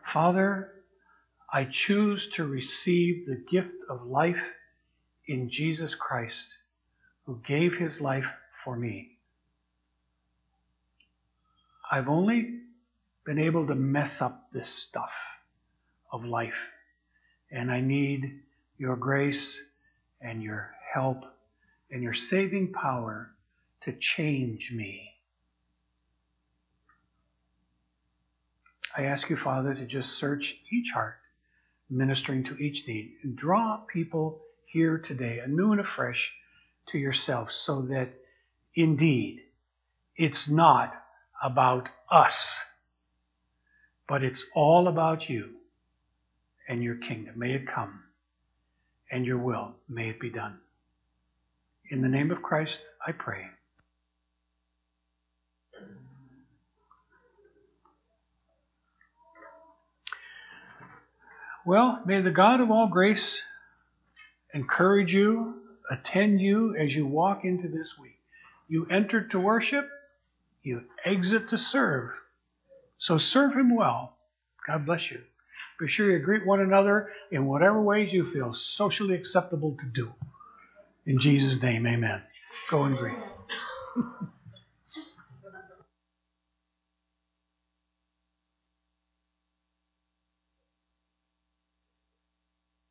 Father, 0.03 0.73
I 1.51 1.65
choose 1.65 2.29
to 2.31 2.47
receive 2.47 3.25
the 3.25 3.35
gift 3.35 3.83
of 3.89 4.07
life 4.07 4.55
in 5.27 5.49
Jesus 5.49 5.93
Christ, 5.93 6.47
who 7.25 7.39
gave 7.39 7.77
his 7.77 8.01
life 8.01 8.35
for 8.51 8.75
me. 8.75 9.17
I've 11.89 12.09
only 12.09 12.59
been 13.23 13.39
able 13.39 13.67
to 13.67 13.75
mess 13.75 14.21
up 14.21 14.51
this 14.51 14.69
stuff 14.69 15.41
of 16.11 16.25
life 16.25 16.71
and 17.51 17.71
I 17.71 17.81
need 17.81 18.41
your 18.77 18.95
grace 18.95 19.63
and 20.21 20.41
your 20.41 20.73
help 20.93 21.25
and 21.91 22.01
your 22.01 22.13
saving 22.13 22.73
power 22.73 23.31
to 23.81 23.93
change 23.93 24.73
me. 24.73 25.16
I 28.97 29.03
ask 29.03 29.29
you, 29.29 29.37
Father, 29.37 29.75
to 29.75 29.85
just 29.85 30.17
search 30.17 30.59
each 30.71 30.89
heart, 30.91 31.19
ministering 31.87 32.43
to 32.45 32.57
each 32.57 32.87
need, 32.87 33.17
and 33.21 33.35
draw 33.35 33.77
people 33.77 34.41
here 34.65 34.97
today, 34.97 35.37
anew 35.37 35.71
and 35.71 35.79
afresh, 35.79 36.35
to 36.87 36.97
yourself, 36.97 37.51
so 37.51 37.83
that 37.83 38.09
indeed 38.73 39.43
it's 40.15 40.49
not 40.49 40.95
about 41.43 41.91
us, 42.09 42.65
but 44.07 44.23
it's 44.23 44.47
all 44.55 44.87
about 44.87 45.29
you 45.29 45.53
and 46.67 46.83
your 46.83 46.95
kingdom. 46.95 47.37
May 47.37 47.53
it 47.53 47.67
come, 47.67 48.01
and 49.11 49.27
your 49.27 49.37
will, 49.37 49.75
may 49.87 50.09
it 50.09 50.19
be 50.19 50.31
done. 50.31 50.59
In 51.89 52.01
the 52.01 52.09
name 52.09 52.31
of 52.31 52.41
Christ, 52.41 52.95
I 53.05 53.11
pray. 53.11 53.47
Well, 61.67 62.01
may 62.05 62.21
the 62.21 62.31
God 62.31 62.61
of 62.61 62.71
all 62.71 62.87
grace 62.87 63.43
encourage 64.53 65.13
you, 65.13 65.61
attend 65.91 66.39
you 66.39 66.73
as 66.77 66.95
you 66.95 67.05
walk 67.05 67.43
into 67.43 67.67
this 67.67 67.99
week. 67.99 68.17
You 68.69 68.87
enter 68.89 69.27
to 69.27 69.39
worship, 69.41 69.85
you 70.63 70.85
exit 71.03 71.49
to 71.49 71.57
serve. 71.57 72.11
So 72.97 73.17
serve 73.17 73.53
Him 73.53 73.75
well. 73.75 74.15
God 74.65 74.85
bless 74.85 75.11
you. 75.11 75.21
Be 75.77 75.89
sure 75.89 76.09
you 76.09 76.19
greet 76.19 76.45
one 76.45 76.61
another 76.61 77.11
in 77.31 77.47
whatever 77.47 77.81
ways 77.81 78.13
you 78.13 78.23
feel 78.23 78.53
socially 78.53 79.15
acceptable 79.15 79.75
to 79.77 79.85
do. 79.87 80.13
In 81.05 81.19
Jesus' 81.19 81.61
name, 81.61 81.85
amen. 81.85 82.21
Go 82.71 82.85
in 82.85 82.95
grace. 82.95 83.33